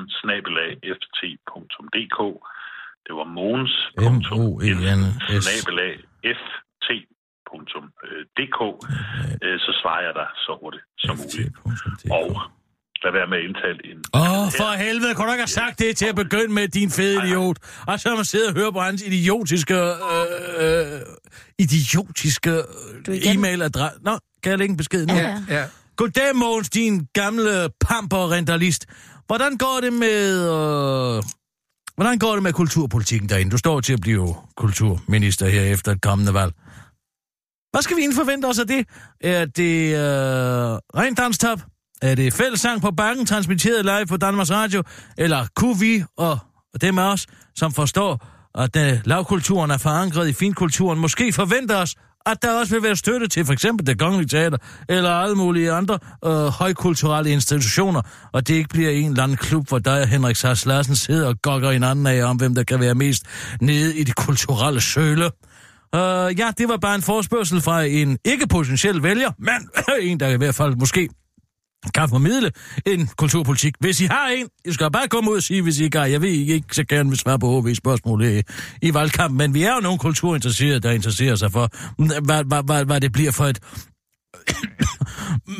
[0.97, 2.19] ft.dk
[3.05, 5.45] Det var mogens.jensen M-O-E-N-S.
[7.47, 8.59] ft.dk
[9.43, 11.55] øh, Så svarer jeg dig så hurtigt som muligt.
[12.17, 12.27] Og
[13.03, 13.97] lad være med at indtale en...
[14.13, 16.89] Åh, oh, for helvede, kunne du ikke have sagt det til at begynde med, din
[16.97, 17.57] fede idiot?
[17.87, 19.77] Og så har man siddet og hørt på hans idiotiske,
[20.13, 21.01] øh, øh,
[21.59, 22.53] idiotiske
[23.09, 23.97] øh, e-mailadresse.
[24.07, 25.13] Nå, kan jeg lægge en besked nu?
[25.13, 25.63] Ja, Ja.
[25.95, 28.85] Goddag, Mogens, din gamle pamper-rentalist.
[29.27, 30.21] Hvordan går det med...
[30.55, 31.23] Øh,
[31.95, 33.51] hvordan går det med kulturpolitikken derinde?
[33.51, 36.53] Du står til at blive kulturminister her efter et kommende valg.
[37.71, 38.85] Hvad skal vi egentlig forvente os af det?
[39.21, 41.59] Er det øh, rent danstop?
[42.01, 44.83] Er det fællessang på bakken, transmitteret live på Danmarks Radio?
[45.17, 46.39] Eller kunne vi, og
[46.81, 51.95] dem af os, som forstår, at øh, lavkulturen er forankret i finkulturen, måske forventer os,
[52.25, 54.57] at der også vil være støtte til for eksempel det kongelige teater,
[54.89, 58.01] eller alle mulige andre øh, højkulturelle institutioner,
[58.33, 61.27] og det ikke bliver en eller anden klub, hvor dig og Henrik Sars Larsen sidder
[61.27, 63.23] og gokker hinanden af om, hvem der kan være mest
[63.61, 65.29] nede i det kulturelle søle.
[65.95, 69.69] Øh, ja, det var bare en forspørgsel fra en ikke potentiel vælger, men
[70.09, 71.09] en, der i hvert fald måske
[71.93, 72.51] kan formidle
[72.85, 73.73] en kulturpolitik.
[73.79, 76.05] Hvis I har en, I skal bare komme ud og sige, hvis I ikke har.
[76.05, 78.43] Jeg ved, I ikke så gerne vil svare på HV-spørgsmål i, øh,
[78.81, 81.69] i valgkampen, men vi er jo nogle kulturinteresserede, der interesserer sig for,
[82.21, 83.59] hvad, hvad, hvad, hvad det bliver for et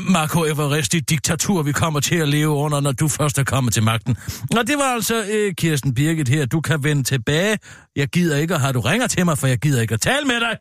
[0.10, 3.84] Marco Everesti diktatur, vi kommer til at leve under, når du først er kommet til
[3.84, 4.18] magten.
[4.58, 6.46] Og det var altså øh, Kirsten Birgit her.
[6.46, 7.58] Du kan vende tilbage.
[7.96, 10.26] Jeg gider ikke at have, du ringer til mig, for jeg gider ikke at tale
[10.26, 10.58] med dig.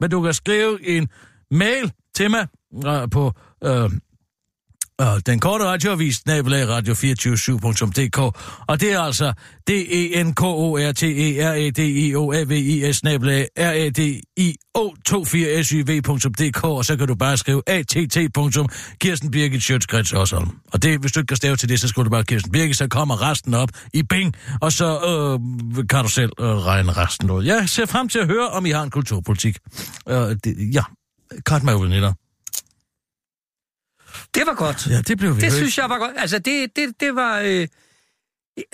[0.00, 1.08] Men du kan skrive en
[1.50, 2.46] mail til mig
[2.86, 3.32] øh, på
[3.64, 3.90] øh,
[5.26, 8.18] den korte radioavis, nabelag radio247.dk.
[8.66, 9.32] Og det er altså
[9.68, 12.52] d e n k o r t e r e d i o a v
[12.52, 16.64] i s nabelag r a d i o 24 s y v.dk.
[16.64, 17.96] Og så kan du bare skrive att.
[19.00, 20.50] Kirsten Birgit Sjøtskrets Osholm.
[20.72, 22.76] Og det, hvis du ikke kan stave til det, så skriver du bare Kirsten Birgit,
[22.76, 27.30] så kommer resten op i bing, og så øh, kan du selv øh, regne resten
[27.30, 27.44] ud.
[27.44, 29.58] Jeg ser frem til at høre, om I har en kulturpolitik.
[30.08, 30.82] Øh, det, ja,
[31.48, 32.12] cut mig ud, Nitter.
[34.34, 34.86] Det var godt.
[34.90, 36.12] Ja, det blev vi Det synes jeg var godt.
[36.16, 37.40] Altså, det, det, det var...
[37.44, 37.68] Øh...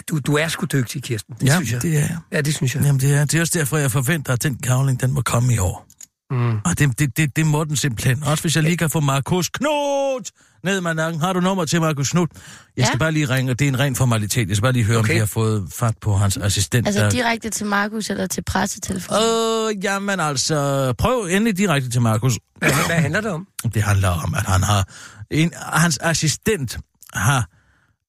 [0.08, 1.34] Du, du er sgu dygtig, Kirsten.
[1.40, 1.82] Det ja, synes jeg.
[1.82, 2.16] det er jeg.
[2.32, 2.84] Ja, det synes jeg.
[2.84, 5.54] Jamen, det er, det er også derfor, jeg forventer, at den kavling, den må komme
[5.54, 5.86] i år.
[6.30, 6.58] Mm.
[6.64, 8.22] Og det, det, det, det må den simpelthen.
[8.24, 10.30] Også hvis jeg lige kan få Markus Knut
[10.64, 11.20] ned med nakken.
[11.20, 12.30] Har du nummer til Markus Knut?
[12.76, 12.98] Jeg skal Ja.
[12.98, 14.48] bare lige ringe, og det er en ren formalitet.
[14.48, 15.10] Jeg skal bare lige høre, okay.
[15.10, 16.86] om vi har fået fat på hans assistent.
[16.86, 19.22] Altså der- direkte til Markus eller til pressetelefonen?
[19.76, 22.38] Øh, jamen altså, prøv endelig direkte til Markus.
[22.58, 23.46] Hvad, hvad handler det om?
[23.74, 24.88] Det handler om, at han har...
[25.32, 26.78] En, hans assistent
[27.14, 27.48] har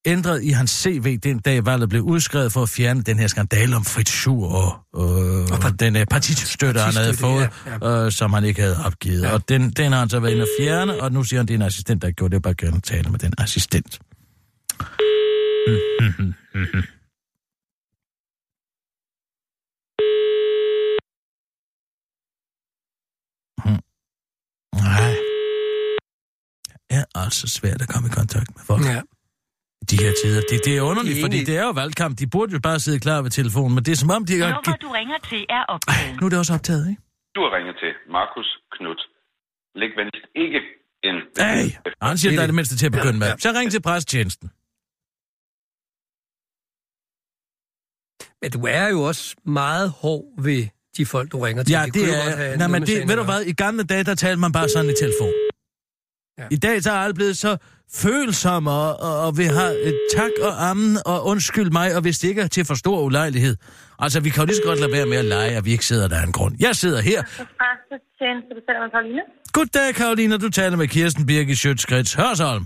[0.06, 3.76] ændret i hans CV den dag, valget blev udskrevet for at fjerne den her skandale
[3.76, 7.50] om Fritz Schur og, øh, og den uh, partistøtte, han havde fået,
[7.82, 9.22] ja, ja, Øh, som han ikke havde opgivet.
[9.22, 9.34] Ja.
[9.34, 11.54] Og den, den har han så været inde og fjerne, og nu siger han, det
[11.54, 12.36] er en assistent, der har gjort det.
[12.36, 14.00] Jeg bare gerne tale med den assistent.
[23.66, 23.80] Hmm.
[24.74, 25.23] Nej.
[26.94, 28.86] Det er altså svært at komme i kontakt med folk.
[28.86, 29.02] Ja.
[29.92, 30.42] De her tider.
[30.50, 31.24] Det, det er underligt, Enig.
[31.26, 32.14] fordi det er jo valgkamp.
[32.20, 34.46] De burde jo bare sidde klar ved telefonen, men det er som om, de ikke
[34.46, 34.54] har...
[34.54, 36.20] Nummer, du ringer til, er optaget.
[36.20, 37.02] Nu er det også optaget, ikke?
[37.36, 39.02] Du har ringet til Markus Knudt.
[39.82, 40.60] Læg venligst ikke
[41.08, 41.16] en...
[41.46, 41.66] Hey,
[42.08, 43.28] han siger, Det der er er det mindste til at begynde med.
[43.44, 44.48] Så ring til presstjenesten.
[48.42, 50.68] Men du er jo også meget hård ved
[50.98, 51.72] de folk, du ringer til.
[51.74, 52.58] Ja, kunne det have er...
[52.58, 53.42] Nej, noget men det, ved du hvad?
[53.42, 55.34] I gamle dage, der talte man bare sådan i telefon.
[56.38, 56.44] Ja.
[56.52, 57.58] I dag så er alle blevet så
[57.96, 62.20] følsomme, og, og, og vi har et tak og ammen, og undskyld mig, og hvis
[62.20, 63.56] det ikke er til for stor ulejlighed.
[64.00, 65.86] Altså, vi kan jo lige så godt lade være med at lege, at vi ikke
[65.86, 66.56] sidder der af en grund.
[66.60, 67.24] Jeg sidder her.
[69.54, 70.38] Goddag, Karolina.
[70.38, 72.66] Du taler med Kirsten Birgit Sjøtskrets Hørsholm.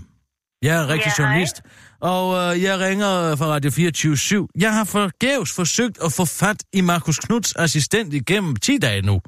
[0.62, 1.26] Jeg er rigtig Ja, hej.
[1.26, 1.62] journalist,
[2.00, 6.80] og øh, jeg ringer fra Radio 24 Jeg har forgæves forsøgt at få fat i
[6.80, 9.20] Markus Knuds assistent igennem 10 dage nu.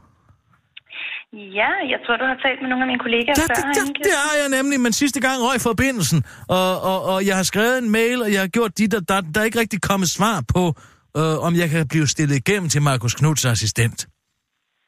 [1.33, 3.55] Ja, jeg tror, du har talt med nogle af mine kollegaer Ja, før.
[3.59, 6.19] det, herinde, det, har jeg nemlig, men sidste gang røg forbindelsen,
[6.59, 9.25] og, og, og jeg har skrevet en mail, og jeg har gjort dit og dat.
[9.33, 10.63] Der er ikke rigtig kommet svar på,
[11.19, 13.99] øh, om jeg kan blive stillet igennem til Markus Knuds assistent.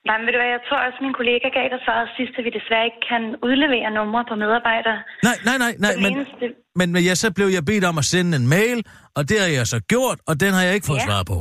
[0.09, 2.45] Nej, men ved du hvad, jeg tror også, min kollega gav dig svaret sidst, at
[2.47, 4.99] vi desværre ikke kan udlevere numre på medarbejdere.
[5.29, 6.45] Nej, nej, nej, nej, men, eneste...
[6.79, 8.79] men, men ja, så blev jeg bedt om at sende en mail,
[9.17, 11.09] og det har jeg så gjort, og den har jeg ikke fået Ja.
[11.11, 11.39] svar på.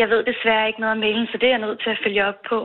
[0.00, 2.22] Jeg ved desværre ikke noget om mailen, så det er jeg nødt til at følge
[2.30, 2.58] op på.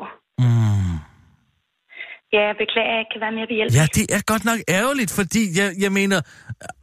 [2.34, 3.80] Ja, jeg beklager, at jeg ikke kan være mere behjælpelig.
[3.80, 6.18] Ja, det er godt nok ærgerligt, fordi jeg, jeg mener,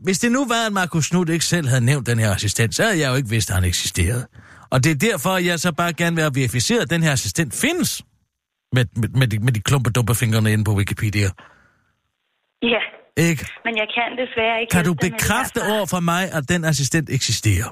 [0.06, 2.82] hvis det nu var, at Markus Knud ikke selv havde nævnt den her assistent, så
[2.84, 4.26] havde jeg jo ikke vidst, at han eksisterede.
[4.72, 7.52] Og det er derfor, jeg så bare gerne vil have verificeret, at den her assistent
[7.64, 7.90] findes.
[8.76, 11.28] Med, med, med, de, med de klumpe fingrene inde på Wikipedia.
[12.62, 12.82] Ja,
[13.28, 13.42] Ikke?
[13.64, 17.68] men jeg kan desværre ikke Kan du bekræfte over for mig, at den assistent eksisterer?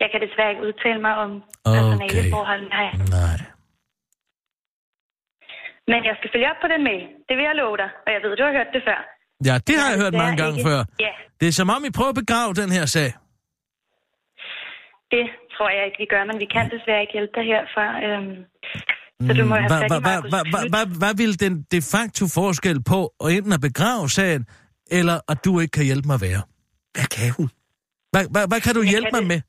[0.00, 1.30] Jeg kan desværre ikke udtale mig om
[1.64, 1.80] Okay.
[1.80, 2.62] personaleforhold.
[2.78, 2.90] Nej.
[3.20, 3.38] Nej.
[5.92, 7.04] Men jeg skal følge op på den mail.
[7.28, 7.90] Det vil jeg love dig.
[8.06, 8.98] Og jeg ved, du har hørt det før.
[9.48, 10.80] Ja, det har Jeg hørt mange gange ikke- før.
[11.06, 13.10] Ja, Det er som om, I prøver at begrave den her sag.
[15.14, 15.24] det
[15.54, 17.86] tror jeg ikke, vi gør, men vi kan desværre ikke hjælpe dig herfra.
[18.06, 18.34] Øhm,
[19.26, 22.98] så du må have Hvad fat i Markus hvad vil den de facto forskel på
[23.24, 24.42] at enten at begrave sagen,
[24.98, 26.42] eller at du ikke kan hjælpe mig være?
[26.94, 27.48] Hvad kan hun?
[28.12, 29.30] Hvad, hvad, hvad kan du Jeg hjælpe kan mig det.
[29.32, 29.40] med?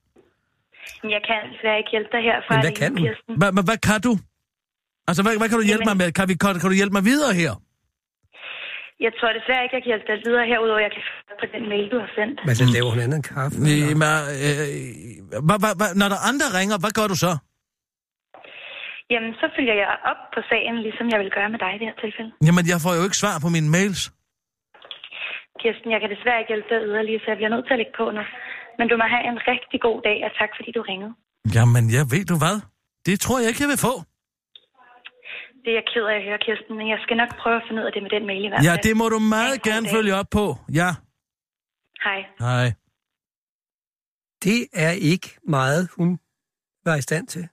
[1.16, 2.52] Jeg kan desværre ikke hjælpe dig herfra.
[2.56, 2.92] Men hvad kan.
[3.42, 4.14] Hvad, hvad, hvad kan du?
[5.10, 6.10] Altså, hvad, hvad kan du hjælpe Jamen- mig med?
[6.18, 7.52] Kan, vi, kan, kan du hjælpe mig videre her?
[9.06, 10.82] Jeg tror desværre ikke, jeg kan hjælpe dig videre herudover.
[10.88, 11.04] Jeg kan
[11.44, 12.38] på den mail, du har sendt.
[12.48, 13.56] Men så laver hun andet en kaffe.
[13.72, 14.12] Øh, men,
[14.46, 14.68] øh,
[15.48, 17.32] hvad, hvad, hvad, når der er andre ringer, hvad gør du så?
[19.14, 21.88] Jamen, så følger jeg op på sagen, ligesom jeg vil gøre med dig i det
[21.90, 22.32] her tilfælde.
[22.48, 24.02] Jamen, jeg får jo ikke svar på mine mails.
[25.62, 27.96] Kirsten, jeg kan desværre ikke hjælpe dig yderligere, så jeg bliver nødt til at lægge
[28.02, 28.24] på nu.
[28.78, 31.14] Men du må have en rigtig god dag, og tak fordi du ringede.
[31.56, 32.58] Jamen, jeg ved du hvad?
[33.08, 33.94] Det tror jeg ikke, jeg vil få.
[35.64, 37.82] Det er jeg ked af at høre, Kirsten, men jeg skal nok prøve at finde
[37.82, 38.84] ud af det med den mail i hvert Ja, fald.
[38.88, 39.94] det må du meget god gerne dag.
[39.96, 40.46] følge op på.
[40.82, 40.90] Ja,
[42.06, 42.20] Hej.
[42.46, 42.66] hej.
[44.46, 46.10] Det er ikke meget, hun
[46.86, 47.48] var i stand til.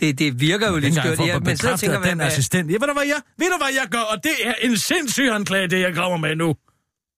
[0.00, 1.18] Det, det virker jo lidt skørt.
[1.26, 2.70] Ja, men så tænker at den hvad, assistent...
[2.70, 4.04] Ja, ved du, hvad jeg, ved du, hvad jeg gør?
[4.12, 6.48] Og det er en sindssyg anklage, det jeg kommer med nu.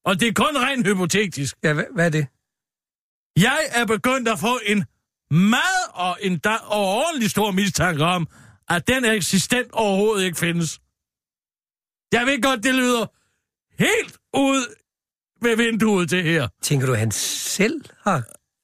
[0.04, 1.56] Og det er kun rent hypotetisk.
[1.64, 2.26] Ja, hvad, hvad er det?
[3.48, 4.84] Jeg er begyndt at få en
[5.30, 8.28] meget og en da overordentlig stor mistanke om,
[8.68, 10.80] at den assistent overhovedet ikke findes.
[12.12, 13.06] Jeg ved godt, det lyder
[13.82, 14.74] helt ud
[15.42, 16.48] ved vinduet, det her.
[16.62, 18.22] Tænker du, at han selv har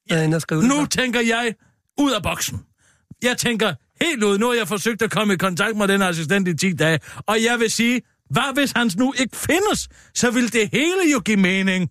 [0.09, 0.91] været inde og skrevet Nu det?
[0.91, 1.55] tænker jeg
[1.99, 2.65] ud af boksen.
[3.23, 3.73] Jeg tænker
[4.05, 4.37] helt ud.
[4.37, 6.99] Nu har jeg forsøgt at komme i kontakt med den assistent i 10 dage.
[7.27, 9.89] Og jeg vil sige, hvad hvis han nu ikke findes?
[10.15, 11.89] Så vil det hele jo give mening.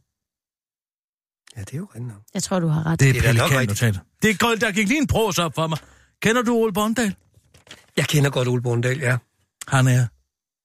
[1.56, 2.22] Ja, det er jo rent nok.
[2.34, 3.00] Jeg tror, du har ret.
[3.00, 3.98] Det er, Det er da nok pelikannotat.
[4.22, 5.78] Det er godt, der gik lige en pros op for mig.
[6.22, 7.14] Kender du Ole Bondal?
[7.96, 9.16] Jeg kender godt Ole Borndal, ja.
[9.68, 10.06] Han er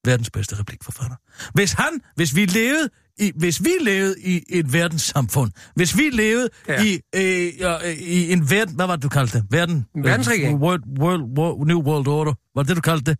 [0.05, 1.15] verdens bedste replikforfatter.
[1.53, 2.89] Hvis han, hvis vi levede
[3.19, 6.73] i, hvis vi levede i et verdenssamfund, hvis vi levede Ja.
[6.73, 6.83] ja.
[6.83, 9.45] i, øh, ja, i en verden, hvad var det, du kaldte det?
[9.51, 9.85] Verden?
[9.95, 10.55] En verdensregering.
[10.55, 12.33] Øh, World, world, world, New World Order.
[12.55, 13.19] Var det det, du kaldte det?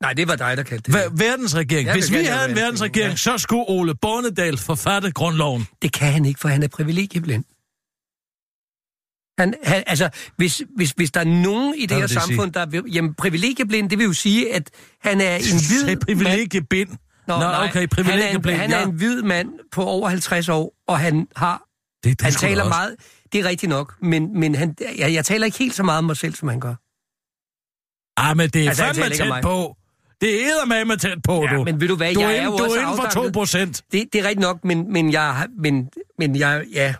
[0.00, 1.00] Nej, det var dig, der kaldte det.
[1.00, 1.86] Ver, verdensregering.
[1.86, 5.66] Jeg Hvis vi havde en verdensregering, verdensregering, så skulle Ole Bornedal forfatte grundloven.
[5.82, 7.44] Det kan han ikke, for han er privilegieblind.
[9.38, 12.52] Han, han, altså, hvis, hvis, hvis der er nogen i det her vil det samfund,
[12.52, 12.82] der er...
[12.92, 14.70] Jamen, privilegieblind, det vil jo sige, at
[15.02, 15.80] han er en hvid...
[15.84, 16.88] Sagde privilegiebind.
[17.26, 20.08] Nå, Nå, nej, okay, privilegieblind, Han er, en, han er en hvid mand på over
[20.08, 21.62] 50 år, og han har...
[22.04, 22.68] Det du Han taler også.
[22.68, 22.96] meget...
[23.32, 26.04] Det er rigtigt nok, men, men han, jeg, jeg taler ikke helt så meget om
[26.04, 26.74] mig selv, som han gør.
[28.16, 29.42] Ah, men det er Altså, fandme tæt mig.
[29.42, 29.76] på.
[30.20, 31.64] Det er med tæt på, Ja, du.
[31.64, 33.32] men ved du hvad, du jeg er, er jo du er inden for 2 afdanket.
[33.32, 33.82] procent.
[33.92, 35.46] Det, det er rigtigt nok, men, men jeg...
[35.58, 36.64] Men, men jeg...
[36.72, 36.94] Ja...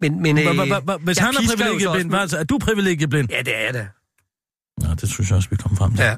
[0.00, 3.28] Men, men, Hvis han er privilegieblind, hvad, er du privilegieblind?
[3.30, 3.88] Ja, det er det.
[4.82, 6.04] Ja, det synes jeg også, vi kom frem til.
[6.04, 6.14] Ja.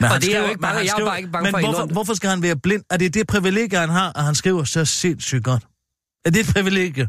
[0.00, 1.52] Men Og han det er jo skriver- ikke bare- jeg er skriver- bare ikke bange
[1.52, 2.82] men for hvorfor, hvorfor skal han være blind?
[2.90, 5.62] Er det det privilegie, han har, at han skriver så sindssygt godt?
[6.24, 7.08] Er det et privilegie?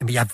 [0.00, 0.28] Jamen, jeg...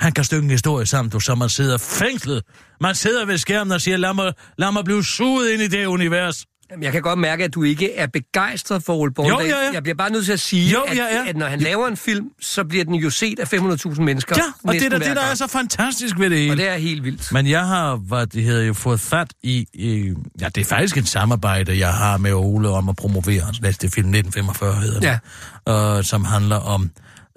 [0.00, 2.42] Han kan stykke en historie sammen, du, så man sidder fængslet.
[2.80, 5.86] Man sidder ved skærmen og siger, lad mig, lad mig blive suget ind i det
[5.86, 6.46] univers.
[6.82, 9.32] Jeg kan godt mærke, at du ikke er begejstret for Ole Borndal.
[9.32, 9.72] Jo, jeg er.
[9.72, 11.24] Jeg bliver bare nødt til at sige, Jo, at, jeg er.
[11.30, 14.36] at når han laver en film, så bliver den jo set af 500.000 mennesker.
[14.38, 16.52] Ja, og det er da det, der er så fantastisk ved det hele.
[16.52, 17.32] Og det er helt vildt.
[17.32, 20.96] Men jeg har, hvad det hedder, jo fået fat i, i, ja, det er faktisk
[20.96, 25.20] et samarbejde, jeg har med Ole om at promovere hans næste film, 1945 hedder det,
[25.66, 25.98] ja.
[25.98, 26.90] øh, som handler om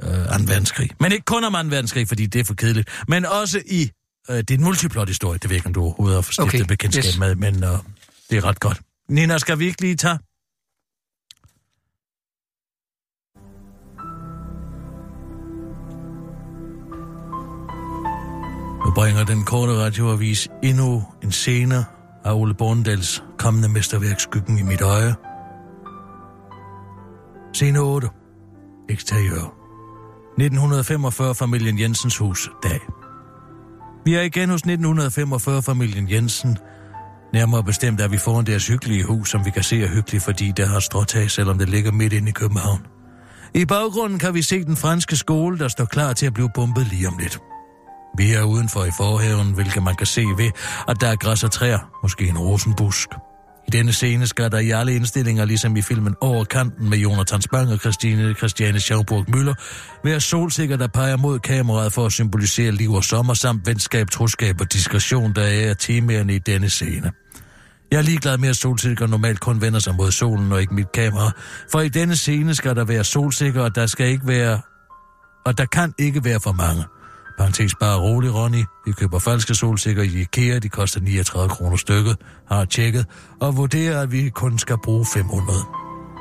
[0.04, 0.14] øh, 2.
[0.48, 0.90] verdenskrig.
[1.00, 1.60] Men ikke kun om 2.
[1.60, 3.90] verdenskrig, fordi det er for kedeligt, men også i,
[4.30, 6.44] øh, det er en multiplot historie, det ved jeg ikke, om du overhovedet har stiftet
[6.44, 7.18] Okay, bekendtskab yes.
[7.20, 7.70] med, men øh,
[8.30, 8.80] det er ret godt.
[9.10, 10.20] Nina, skal vi ikke lige tage?
[18.86, 21.86] Nu bringer den korte radioavis endnu en scene
[22.24, 25.16] af Ole Borndals kommende mesterværk Skyggen i mit øje.
[27.53, 28.10] Scene 8.
[28.89, 29.53] Eksteriør.
[30.38, 32.49] 1945 familien Jensens hus.
[32.64, 32.80] Dag.
[34.05, 36.58] Vi er igen hos 1945 familien Jensen.
[37.34, 40.51] Nærmere bestemt er vi foran deres hyggelige hus, som vi kan se er hyggeligt, fordi
[40.51, 42.86] det har stråtag, selvom det ligger midt inde i København.
[43.53, 46.88] I baggrunden kan vi se den franske skole, der står klar til at blive bombet
[46.88, 47.39] lige om lidt.
[48.17, 50.51] Vi er udenfor i forhaven, hvilket man kan se ved,
[50.88, 53.09] at der er græs og træer, måske en rosenbusk.
[53.68, 57.41] I denne scene skal der i alle indstillinger, ligesom i filmen Over kanten med Jonathan
[57.41, 59.53] Spang og Christine, Christiane Schauburg Møller,
[60.03, 64.61] være solsikker, der peger mod kameraet for at symbolisere liv og sommer, samt venskab, troskab
[64.61, 67.11] og diskretion, der er temaerne i denne scene.
[67.91, 70.91] Jeg er ligeglad med, at solsikker normalt kun vender sig mod solen og ikke mit
[70.91, 71.32] kamera,
[71.72, 74.59] for i denne scene skal der være solsikker, og der skal ikke være...
[75.45, 76.84] Og der kan ikke være for mange.
[77.38, 78.64] Parenthes bare rolig, Ronny.
[78.86, 80.60] Vi køber falske solsikker i IKEA.
[80.60, 82.18] De koster 39 kroner stykket.
[82.48, 83.06] Har tjekket.
[83.40, 85.60] Og vurderer, at vi kun skal bruge 500.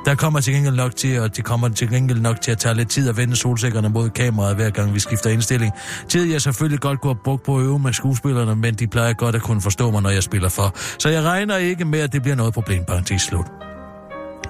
[0.05, 2.75] Der kommer til gengæld nok til, og det kommer til gengæld nok til at tage
[2.75, 5.73] lidt tid at vende solsikkerne mod kameraet, hver gang vi skifter indstilling.
[6.09, 9.13] Tid jeg selvfølgelig godt kunne have brugt på at øve med skuespillerne, men de plejer
[9.13, 10.73] godt at kunne forstå mig, når jeg spiller for.
[10.99, 13.45] Så jeg regner ikke med, at det bliver noget problem, parentes slut.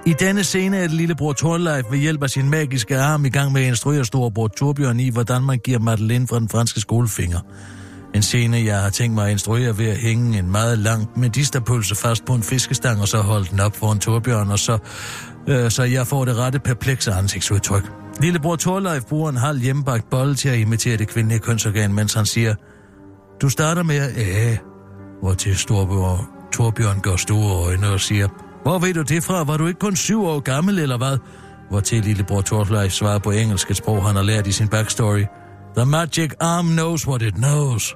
[0.05, 3.51] I denne scene er det lillebror Torleif ved hjælp af sin magiske arm i gang
[3.51, 7.39] med at instruere storebror Torbjørn i, hvordan man giver Madeleine fra den franske skolefinger.
[8.15, 11.95] En scene, jeg har tænkt mig at instruere ved at hænge en meget lang medisterpølse
[11.95, 14.77] fast på en fiskestang, og så holde den op for en Torbjørn, og så,
[15.47, 17.91] øh, så jeg får det rette perplekse ansigtsudtryk.
[18.21, 22.25] Lillebror Torleif bruger en halv hjemmebagt bolle til at imitere det kvindelige kønsorgan, mens han
[22.25, 22.55] siger,
[23.41, 24.57] du starter med at æh,
[25.21, 28.27] hvor til storebror Torbjørn gør store øjne og siger,
[28.68, 29.43] hvor ved du det fra?
[29.43, 31.18] Var du ikke kun syv år gammel, eller hvad?
[31.70, 35.26] Hvor til lillebror Torleif svarer på engelsk et sprog, han har lært i sin backstory.
[35.78, 37.95] The magic arm knows what it knows.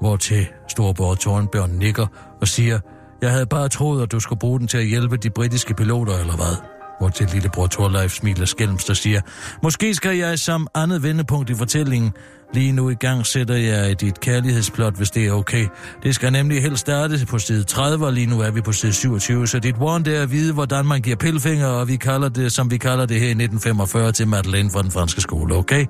[0.00, 2.06] Hvor til storebror Tornbjørn nikker
[2.40, 2.80] og siger,
[3.22, 6.18] jeg havde bare troet, at du skulle bruge den til at hjælpe de britiske piloter,
[6.18, 6.56] eller hvad?
[7.00, 9.20] Hvor til lillebror Torleif smiler skælmst og siger,
[9.62, 12.12] måske skal jeg som andet vendepunkt i fortællingen
[12.54, 15.66] Lige nu i gang sætter jeg et, et kærlighedsplot, hvis det er okay.
[16.02, 18.92] Det skal nemlig helst starte på side 30, og lige nu er vi på side
[18.92, 22.52] 27, så dit warn er at vide, hvordan man giver pilfinger, og vi kalder det,
[22.52, 25.86] som vi kalder det her i 1945, til Madeleine fra den franske skole, okay?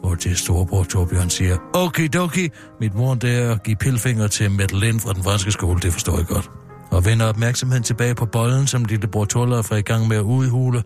[0.00, 2.48] Hvor til storebror Torbjørn siger, okay doki,
[2.80, 6.26] mit warn er at give pilfinger til Madeleine fra den franske skole, det forstår jeg
[6.26, 6.50] godt.
[6.90, 10.82] Og vender opmærksomheden tilbage på bollen, som lillebror Tuller er i gang med at udhule,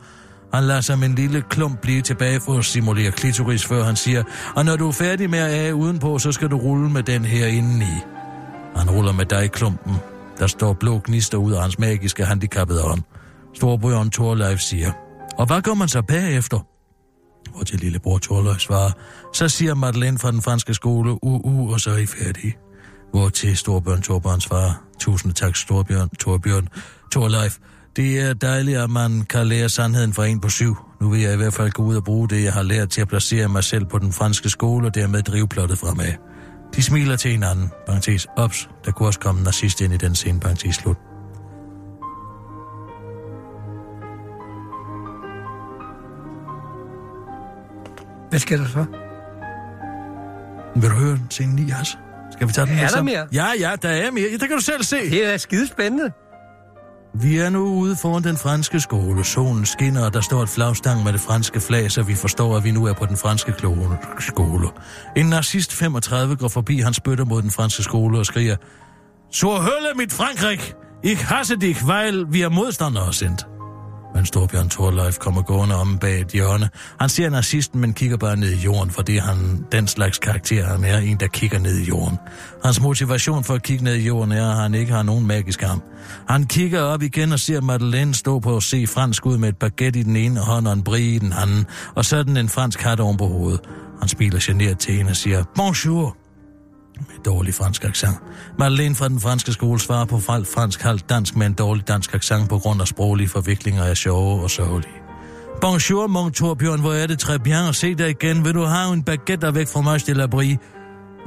[0.54, 4.22] han lader som en lille klump blive tilbage for at simulere klitoris, før han siger,
[4.56, 7.24] og når du er færdig med at af udenpå, så skal du rulle med den
[7.24, 7.94] her indeni.
[8.76, 9.96] Han ruller med dig i klumpen.
[10.38, 13.02] Der står blå gnister ud af hans magiske handicappede hånd.
[13.54, 14.92] Storbrøderen Torleif siger,
[15.38, 16.66] og hvad gør man så bagefter?
[17.54, 18.90] Og til lillebror Torleif svarer,
[19.34, 22.56] så siger Madeleine fra den franske skole, uh, uh, og så er I færdige.
[23.10, 26.68] Hvor til Storbjørn Torbjørn svarer, tusind tak Storbjørn, Torbjørn,
[27.12, 27.58] Torleif,
[27.96, 30.76] det er dejligt, at man kan lære sandheden fra en på syv.
[31.00, 33.00] Nu vil jeg i hvert fald gå ud og bruge det, jeg har lært til
[33.00, 36.12] at placere mig selv på den franske skole, og dermed drive plottet fremad.
[36.76, 40.14] De smiler til hinanden, parentes, ops, der kunne også komme en nazist ind i den
[40.14, 40.96] scene, parentes, slut.
[48.30, 48.84] Hvad sker der så?
[50.80, 51.96] Vil du høre scene 9, altså?
[52.32, 53.14] Skal vi tage den Er der sammen?
[53.14, 53.26] mere?
[53.32, 54.24] Ja, ja, der er mere.
[54.32, 55.10] Ja, det kan du selv se.
[55.10, 56.12] Det er skide spændende.
[57.20, 59.24] Vi er nu ude foran den franske skole.
[59.24, 62.64] Solen skinner, og der står et flagstang med det franske flag, så vi forstår, at
[62.64, 63.54] vi nu er på den franske
[64.18, 64.68] skole.
[65.16, 68.56] En narcissist 35 går forbi, han spytter mod den franske skole og skriger,
[69.32, 70.74] Så hølle mit Frankrig!
[71.04, 73.57] Ich hasse dich, weil wir modstandere sind.
[74.14, 76.68] Men Storbjørn Thorleif kommer gående om bag et hjørne.
[77.00, 80.84] Han ser narcisten, men kigger bare ned i jorden, fordi han den slags karakter han
[80.84, 82.18] er en, der kigger ned i jorden.
[82.64, 85.62] Hans motivation for at kigge ned i jorden er, at han ikke har nogen magisk
[85.62, 85.82] arm.
[86.28, 89.56] Han kigger op igen og ser Madeleine stå på at se fransk ud med et
[89.56, 92.80] baguette i den ene hånd og en brie i den anden, og sådan en fransk
[92.80, 93.60] hat oven på hovedet.
[94.00, 96.16] Han smiler generet til hende og siger, Bonjour
[97.00, 98.16] med dårlig fransk accent.
[98.58, 102.48] Madeleine fra den franske skole svarer på fransk halvt dansk med en dårlig dansk accent
[102.48, 104.92] på grund af sproglige forviklinger af sjove og sørgelige.
[105.60, 108.44] Bonjour, mon Torbjørn, hvor er det très bien at se dig igen.
[108.44, 110.58] Vil du have en baguette væk fra mig, Stille brie?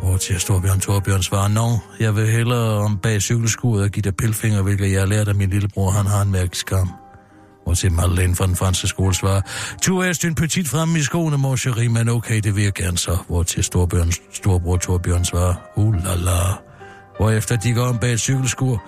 [0.01, 4.15] Og til Storbjørn Torbjørn svarer, no, jeg vil hellere om bag cykelskuret og give dig
[4.15, 6.71] pilfinger, hvilket jeg har lært af min lillebror, han har en magisk.
[7.65, 9.41] Og til Madeleine fra den franske skole svarer,
[9.81, 12.97] Tu er en petit fremme i skoene, mor chéri, men okay, det vil jeg gerne
[12.97, 13.17] så.
[13.27, 16.39] Hvor til Storbjørn, storbror Torbjørn svarer, uh la la.
[17.17, 18.81] Hvorefter de går om bag et cykelskur,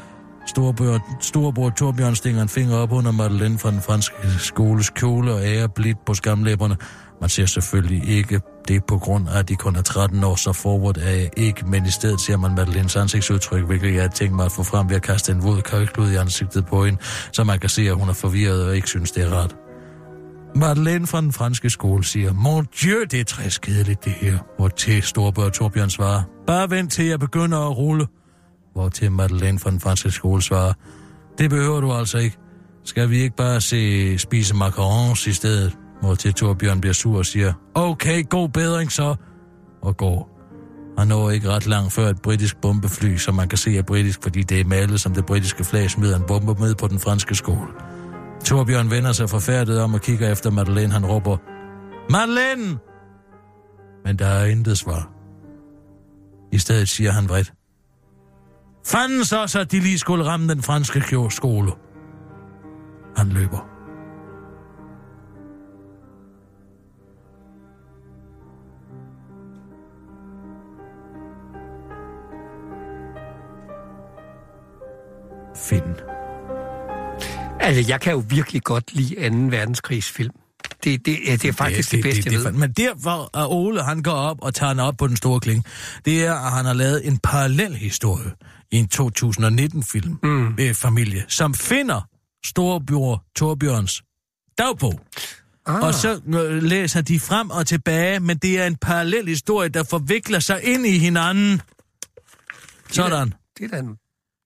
[0.45, 5.43] Storbror, storbror Torbjørn stinger en finger op under Madeleine fra den franske skoles kjole og
[5.43, 6.77] ærer blidt på skamlæberne.
[7.21, 10.53] Man ser selvfølgelig ikke det på grund af, at de kun er 13 år, så
[10.53, 14.35] forward er jeg ikke, men i stedet ser man Madeleines ansigtsudtryk, hvilket jeg har tænkt
[14.35, 16.99] mig at få frem ved at kaste en våd kalklud i ansigtet på hende,
[17.31, 19.55] så man kan se, at hun er forvirret og ikke synes, det er ret.
[20.55, 24.37] Madeleine fra den franske skole siger, Mon Dieu, det er træskedeligt det her.
[24.57, 28.07] Hvor til Storbør Torbjørn svarer, bare vent til jeg begynder at rulle.
[28.73, 30.73] Hvor til Madeleine fra den franske skole svarer,
[31.37, 32.37] det behøver du altså ikke.
[32.85, 35.77] Skal vi ikke bare se spise macarons i stedet?
[36.03, 39.15] Hvor til Torbjørn bliver sur og siger, okay, god bedring så.
[39.81, 40.29] Og går.
[40.97, 44.23] Han når ikke ret langt før et britisk bombefly, som man kan se er britisk,
[44.23, 47.35] fordi det er malet som det britiske flag, smider en bombe med på den franske
[47.35, 47.67] skole.
[48.45, 50.93] Torbjørn vender sig forfærdet om og kigger efter Madeleine.
[50.93, 51.37] Han råber,
[52.11, 52.79] Madeleine!
[54.05, 55.09] Men der er intet svar.
[56.51, 57.53] I stedet siger han vredt,
[58.85, 61.71] Fanden så, så de lige skulle ramme den franske skole.
[63.17, 63.72] Han løber.
[75.63, 75.95] Finn.
[77.59, 79.35] Altså, jeg kan jo virkelig godt lide 2.
[79.35, 80.33] verdenskrigsfilm.
[80.83, 82.45] Det, det, ja, det er faktisk det, det, bedste, det, jeg ved.
[82.45, 85.15] det, Men der, hvor at Ole han går op og tager den op på den
[85.15, 85.65] store kling,
[86.05, 88.31] det er, at han har lavet en parallel historie
[88.71, 90.53] i en 2019-film mm.
[90.57, 92.01] med familie, som finder
[92.45, 94.03] storebror Torbjørns
[94.57, 94.99] dagbog.
[95.65, 95.83] Ah.
[95.83, 99.83] Og så øh, læser de frem og tilbage, men det er en parallel historie, der
[99.83, 101.61] forvikler sig ind i hinanden.
[102.91, 103.33] Sådan.
[103.57, 103.97] Det er da en...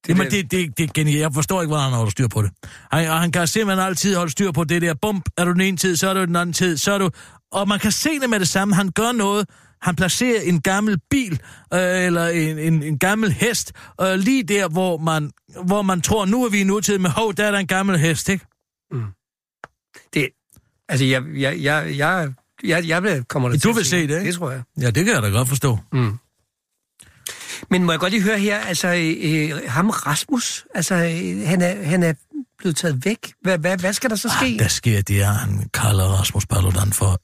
[0.08, 1.20] Det Jamen, det, det, det er genialt.
[1.20, 2.52] Jeg forstår ikke, hvordan han holder styr på det.
[2.92, 4.94] Han, og han kan simpelthen altid holde styr på det der.
[5.02, 7.10] Bump, er du den ene tid, så er du den anden tid, så er du...
[7.52, 8.76] Og man kan se det med det samme.
[8.76, 9.50] Han gør noget.
[9.82, 11.42] Han placerer en gammel bil,
[11.74, 15.32] øh, eller en, en, en gammel hest, øh, lige der, hvor man,
[15.66, 18.00] hvor man tror, nu er vi i nutid, men hov, der er der en gammel
[18.00, 18.46] hest, ikke?
[18.92, 19.04] Mm.
[20.14, 20.30] Det,
[20.90, 22.34] altså, jeg, jeg, jeg, jeg,
[22.64, 24.28] jeg, jeg kommer der Du vil se det, ikke?
[24.28, 24.62] Det tror jeg.
[24.82, 25.80] Ja, det kan jeg da godt forstå.
[25.94, 26.18] Mm.
[27.70, 31.84] Men må jeg godt lige høre her, altså øh, ham Rasmus, altså øh, han, er,
[31.84, 32.14] han er
[32.58, 33.34] blevet taget væk.
[33.42, 34.46] Hvad, hvad, hvad skal der så ske?
[34.46, 37.22] Ah, der sker det, at han kalder Rasmus Paludan for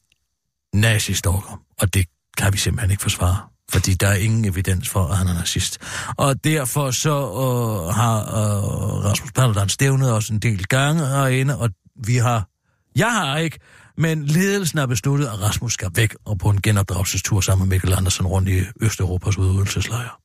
[0.77, 2.05] nazistalker, og det
[2.38, 3.38] kan vi simpelthen ikke forsvare.
[3.71, 5.77] Fordi der er ingen evidens for, at han er nazist.
[6.17, 11.69] Og derfor så øh, har øh, Rasmus Paludan stævnet os en del gange herinde, og
[12.05, 12.47] vi har,
[12.95, 13.59] jeg har ikke,
[13.97, 17.93] men ledelsen har besluttet, at Rasmus skal væk og på en genopdragelsestur sammen med Mikkel
[17.93, 20.22] Andersen rundt i Østeuropas udøvelseslejre.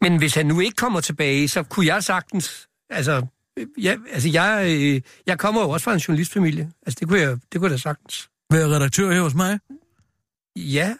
[0.00, 3.26] Men hvis han nu ikke kommer tilbage, så kunne jeg sagtens altså,
[3.78, 6.72] ja, altså jeg, øh, jeg kommer jo også fra en journalistfamilie.
[6.86, 8.30] Altså det kunne jeg, det kunne jeg da sagtens.
[8.50, 9.60] Være redaktør her hos mig?
[10.56, 10.96] Ja.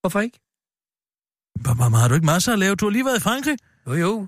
[0.00, 0.40] Hvorfor ikke?
[1.78, 2.74] Mamma, har du ikke masser at lave?
[2.76, 3.58] Du har lige været i Frankrig.
[3.86, 4.26] Jo, jo.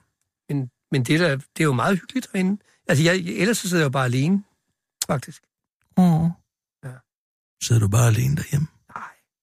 [0.49, 2.63] Men, men det, er da, det er jo meget hyggeligt derinde.
[2.89, 4.45] Altså, jeg, ellers så sidder jeg jo bare alene,
[5.07, 5.43] faktisk.
[5.97, 6.31] Åh.
[6.85, 6.93] Ja.
[7.63, 8.67] Sidder du bare alene derhjemme?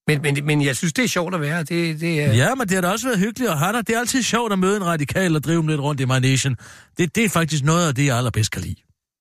[0.10, 1.60] Men, men, men jeg synes, det er sjovt at være.
[1.60, 2.34] Det, det er...
[2.34, 3.88] Ja, men det har da også været hyggeligt at have dig.
[3.88, 6.58] Det er altid sjovt at møde en radikal og drive dem lidt rundt i manesien.
[6.98, 8.76] Det, det er faktisk noget af det, jeg allerbedst kan lide.